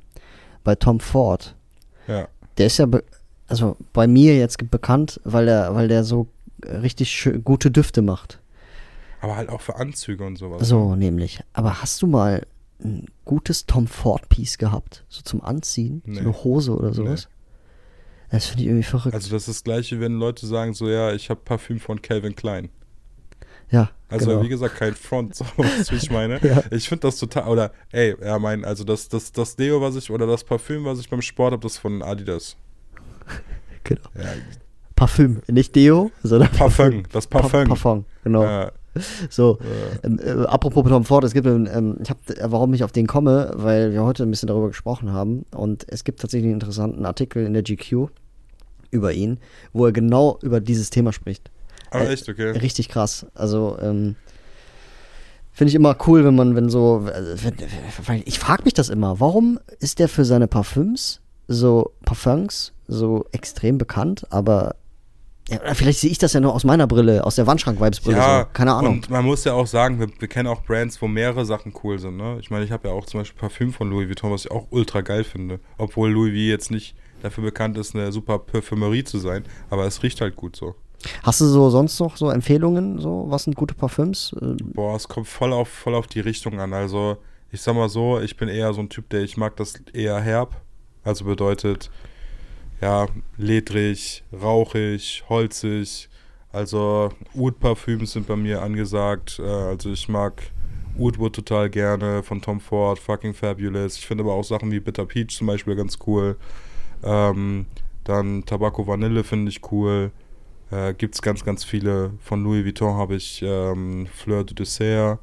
[0.64, 1.56] bei Tom Ford,
[2.08, 2.88] Ja, der ist ja,
[3.48, 6.28] also bei mir jetzt bekannt, weil der, weil der so
[6.64, 8.40] äh, richtig gute Düfte macht.
[9.22, 10.68] aber halt auch für Anzüge und sowas.
[10.68, 11.42] So nämlich.
[11.54, 12.46] Aber hast du mal
[12.84, 16.16] ein gutes Tom Ford Piece gehabt, so zum Anziehen, Nee.
[16.16, 17.28] so eine Hose oder sowas?
[18.32, 19.16] Das finde ich irgendwie verrückt.
[19.16, 22.36] Also das ist das gleiche, wenn Leute sagen so, ja, ich habe Parfüm von Calvin
[22.36, 22.70] Klein.
[23.72, 24.44] ja, Also genau.
[24.44, 26.40] wie gesagt, kein Front, so was ich meine.
[26.46, 26.64] Ja.
[26.72, 30.12] Ich finde das total, oder ey, ja mein, also das, das, das Deo, was ich,
[30.12, 32.56] oder das Parfüm, was ich beim Sport habe, das ist von Adidas.
[33.84, 34.02] genau.
[34.16, 34.26] Ja,
[34.96, 37.68] Parfüm, nicht Deo, sondern Parfum, das Pa- Parfum.
[37.70, 38.44] Parfum, genau.
[38.44, 38.72] Äh,
[39.30, 42.20] So, äh, ähm, äh, apropos Tom Ford, es gibt, einen, ähm, ich habe,
[42.52, 46.04] warum ich auf den komme, weil wir heute ein bisschen darüber gesprochen haben und es
[46.04, 48.08] gibt tatsächlich einen interessanten Artikel in der GQ
[48.92, 49.40] über ihn,
[49.74, 51.52] wo er genau über dieses Thema spricht.
[51.92, 52.52] aber Äh, echt, okay.
[52.52, 53.26] Richtig krass.
[53.36, 54.16] Also, ähm,
[55.52, 59.20] finde ich immer cool, wenn man, wenn so, äh, wenn, ich frage mich das immer,
[59.20, 64.76] warum ist der für seine Parfüms so, Parfums so extrem bekannt, aber
[65.50, 68.18] ja, vielleicht sehe ich das ja nur aus meiner Brille, aus der Wandschrank-Vibes-Brille.
[68.18, 68.48] Ja, so.
[68.54, 68.96] Keine Ahnung.
[68.96, 72.00] Und man muss ja auch sagen, wir, wir kennen auch Brands, wo mehrere Sachen cool
[72.00, 72.18] sind.
[72.18, 72.38] Ne?
[72.40, 74.68] Ich meine, ich habe ja auch zum Beispiel Parfüm von Louis Vuitton, was ich auch
[74.70, 75.60] ultra geil finde.
[75.78, 79.44] Obwohl Louis V jetzt nicht dafür bekannt ist, eine super Parfümerie zu sein.
[79.70, 80.76] Aber es riecht halt gut so.
[81.24, 84.36] Hast du so sonst noch so Empfehlungen, so was sind gute Parfüms?
[84.42, 86.74] Äh, Boah, es kommt voll auf, voll auf die Richtung an.
[86.74, 87.18] Also,
[87.52, 90.20] ich sag mal so, ich bin eher so ein Typ, der ich mag das eher
[90.20, 90.62] herb.
[91.04, 91.90] Also bedeutet,
[92.82, 93.08] ja,
[93.38, 96.10] ledrig, rauchig, holzig.
[96.52, 99.40] Also, Oud-Parfüms sind bei mir angesagt.
[99.40, 100.52] Äh, also, ich mag
[100.96, 103.98] Woodwood total gerne von Tom Ford, fucking fabulous.
[103.98, 106.38] Ich finde aber auch Sachen wie Bitter Peach zum Beispiel ganz cool.
[107.04, 107.66] Ähm,
[108.04, 110.12] dann Tabacco Vanille finde ich cool.
[110.72, 112.12] Äh, Gibt es ganz, ganz viele.
[112.22, 115.20] Von Louis Vuitton habe ich ähm, Fleur de Dessert,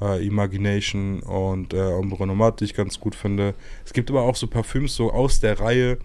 [0.00, 3.54] äh, Imagination und äh, Ombre Nomade, die ich ganz gut finde.
[3.84, 5.98] Es gibt aber auch so Parfüms so aus der Reihe,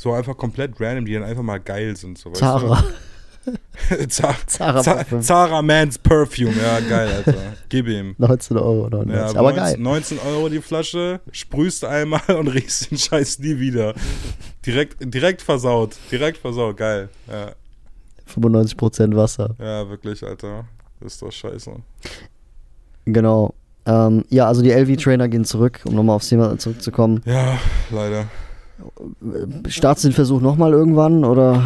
[0.00, 2.16] so einfach komplett random, die dann einfach mal geil sind.
[2.16, 2.44] So, weißt du?
[2.46, 2.84] Zara.
[4.08, 5.20] Zara, Zara Zara.
[5.20, 7.34] Zara Man's Perfume, ja geil, Alter.
[7.68, 8.14] Gib ihm.
[8.16, 8.84] 19 Euro.
[8.84, 9.36] Ja, 99.
[9.38, 9.76] aber 19, geil.
[9.78, 13.94] 19 Euro die Flasche, sprühst einmal und riechst den Scheiß nie wieder.
[14.64, 17.10] Direkt, direkt versaut, direkt versaut, geil.
[17.30, 17.52] Ja,
[18.34, 19.54] 95% Wasser.
[19.58, 20.64] ja wirklich, Alter.
[21.00, 21.72] Das ist doch scheiße.
[23.04, 23.54] Genau.
[23.84, 27.22] Ähm, ja, also die LV-Trainer gehen zurück, um nochmal aufs Thema zurückzukommen.
[27.26, 27.58] Ja,
[27.90, 28.26] leider.
[29.68, 31.62] Startest du den Versuch nochmal irgendwann oder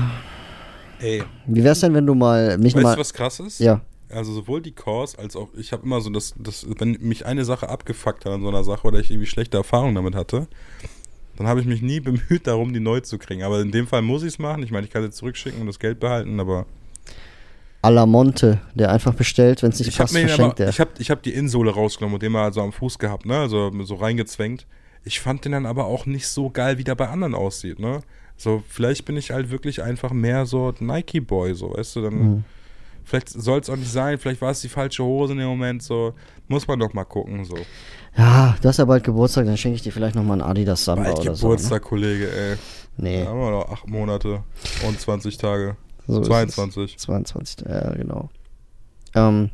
[1.00, 2.94] Ey, wie wär's denn, wenn du mal mich weißt mal.
[2.94, 3.60] du, was krass ist?
[3.60, 3.80] Ja.
[4.10, 7.44] Also sowohl die Cores als auch, ich habe immer so, das, das, wenn mich eine
[7.44, 10.46] Sache abgefuckt hat an so einer Sache oder ich irgendwie schlechte Erfahrungen damit hatte,
[11.36, 13.42] dann habe ich mich nie bemüht darum, die neu zu kriegen.
[13.42, 14.62] Aber in dem Fall muss ich es machen.
[14.62, 16.66] Ich meine, ich kann sie zurückschicken und das Geld behalten, aber
[17.82, 20.70] Alamonte, der einfach bestellt, wenn es nicht ich passt, verschenkt aber, er.
[20.70, 23.36] ich habe ich hab die Innensohle rausgenommen und den mal so am Fuß gehabt, ne?
[23.36, 24.66] Also so reingezwängt.
[25.05, 28.00] Ich fand den dann aber auch nicht so geil, wie der bei anderen aussieht, ne?
[28.36, 32.14] So, vielleicht bin ich halt wirklich einfach mehr so Nike-Boy, so, weißt du, dann.
[32.14, 32.44] Mhm.
[33.07, 35.82] Vielleicht soll es auch nicht sein, vielleicht war es die falsche Hose in dem Moment,
[35.82, 36.14] so.
[36.48, 37.57] Muss man doch mal gucken, so.
[38.16, 41.05] Ja, du hast ja bald Geburtstag, dann schenke ich dir vielleicht nochmal einen Adidas Samba
[41.05, 41.48] Bald oder so.
[41.48, 42.50] Geburtstag, Kollege, ey.
[42.52, 42.59] Ne?
[42.96, 44.42] Nee, Da haben wir noch acht Monate
[44.86, 45.76] und 20 Tage.
[46.07, 46.94] so ist 22.
[46.96, 47.02] Es.
[47.02, 48.30] 22, ja, genau.
[49.14, 49.50] Ähm,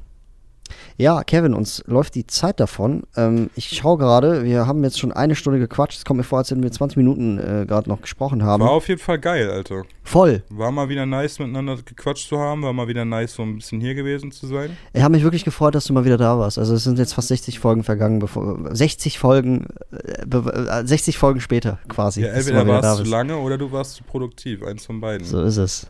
[0.96, 3.02] ja, Kevin, uns läuft die Zeit davon.
[3.16, 5.98] Ähm, ich schaue gerade, wir haben jetzt schon eine Stunde gequatscht.
[5.98, 8.62] Es kommt mir vor, als wenn wir 20 Minuten äh, gerade noch gesprochen haben.
[8.62, 9.82] War auf jeden Fall geil, Alter.
[10.02, 10.42] Voll.
[10.50, 12.62] War mal wieder nice, miteinander gequatscht zu haben.
[12.62, 14.76] War mal wieder nice, so ein bisschen hier gewesen zu sein.
[14.92, 16.58] Ich habe mich wirklich gefreut, dass du mal wieder da warst.
[16.58, 21.16] Also es sind jetzt fast 60 Folgen vergangen, bevor 60 Folgen, äh, be- äh, 60
[21.18, 22.22] Folgen später quasi.
[22.22, 24.62] Ja, entweder warst du lange oder du warst zu produktiv.
[24.64, 25.26] Eins von beiden.
[25.26, 25.86] So ist es.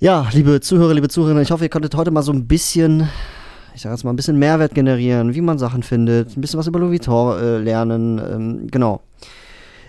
[0.00, 3.08] Ja, liebe Zuhörer, liebe Zuhörerinnen, ich hoffe, ihr konntet heute mal so ein bisschen,
[3.74, 6.66] ich sage jetzt mal, ein bisschen Mehrwert generieren, wie man Sachen findet, ein bisschen was
[6.66, 8.18] über Louis Vuitton äh, lernen.
[8.18, 9.00] Ähm, genau.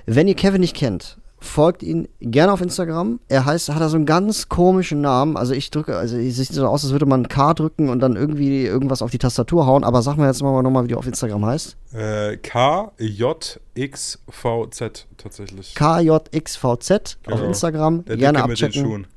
[0.06, 3.20] Wenn ihr Kevin nicht kennt, folgt ihn gerne auf Instagram.
[3.28, 5.36] Er heißt, hat er so einen ganz komischen Namen.
[5.38, 8.16] Also ich drücke, also es sieht so aus, als würde man K drücken und dann
[8.16, 9.84] irgendwie irgendwas auf die Tastatur hauen.
[9.84, 11.76] Aber sag mir jetzt mal nochmal, wie du auf Instagram heißt.
[11.94, 13.48] Äh, KJXVZ
[15.18, 15.74] tatsächlich.
[15.76, 16.92] KJXVZ
[17.28, 17.44] auf Genau.
[17.48, 18.06] Instagram.
[18.06, 18.86] Der gerne Dicke mit den abchecken.
[18.90, 19.08] Schuhen.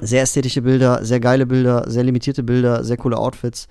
[0.00, 3.68] Sehr ästhetische Bilder, sehr geile Bilder, sehr limitierte Bilder, sehr coole Outfits.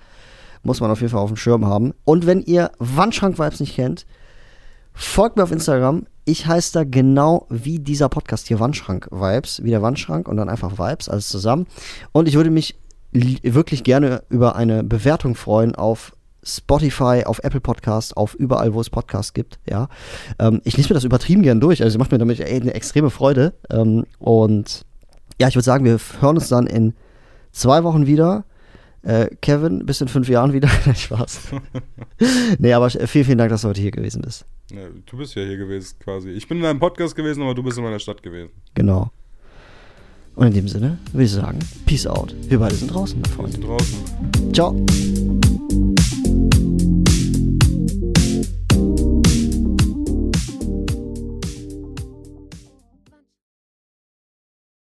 [0.62, 1.94] Muss man auf jeden Fall auf dem Schirm haben.
[2.04, 4.06] Und wenn ihr Wandschrank-Vibes nicht kennt,
[4.92, 6.06] folgt mir auf Instagram.
[6.24, 9.62] Ich heiße da genau wie dieser Podcast hier Wandschrank-Vibes.
[9.62, 11.66] Wie der Wandschrank und dann einfach Vibes, alles zusammen.
[12.12, 12.76] Und ich würde mich
[13.12, 16.12] li- wirklich gerne über eine Bewertung freuen auf
[16.42, 19.58] Spotify, auf Apple Podcast, auf überall, wo es Podcasts gibt.
[19.68, 19.88] Ja,
[20.38, 21.82] ähm, ich lese mir das übertrieben gern durch.
[21.82, 23.54] Also macht mir damit eine extreme Freude.
[23.70, 24.84] Ähm, und
[25.40, 26.94] ja, ich würde sagen, wir hören uns dann in
[27.52, 28.44] zwei Wochen wieder.
[29.02, 30.68] Äh, Kevin, bis in fünf Jahren wieder.
[30.86, 31.52] Nein, Spaß.
[32.58, 34.44] nee, aber vielen, vielen Dank, dass du heute hier gewesen bist.
[34.70, 36.30] Ja, du bist ja hier gewesen quasi.
[36.30, 38.50] Ich bin in deinem Podcast gewesen, aber du bist in meiner Stadt gewesen.
[38.74, 39.10] Genau.
[40.34, 42.34] Und in dem Sinne würde ich sagen, Peace out.
[42.48, 44.52] Wir beide sind draußen, mein Wir sind draußen.
[44.52, 45.87] Ciao.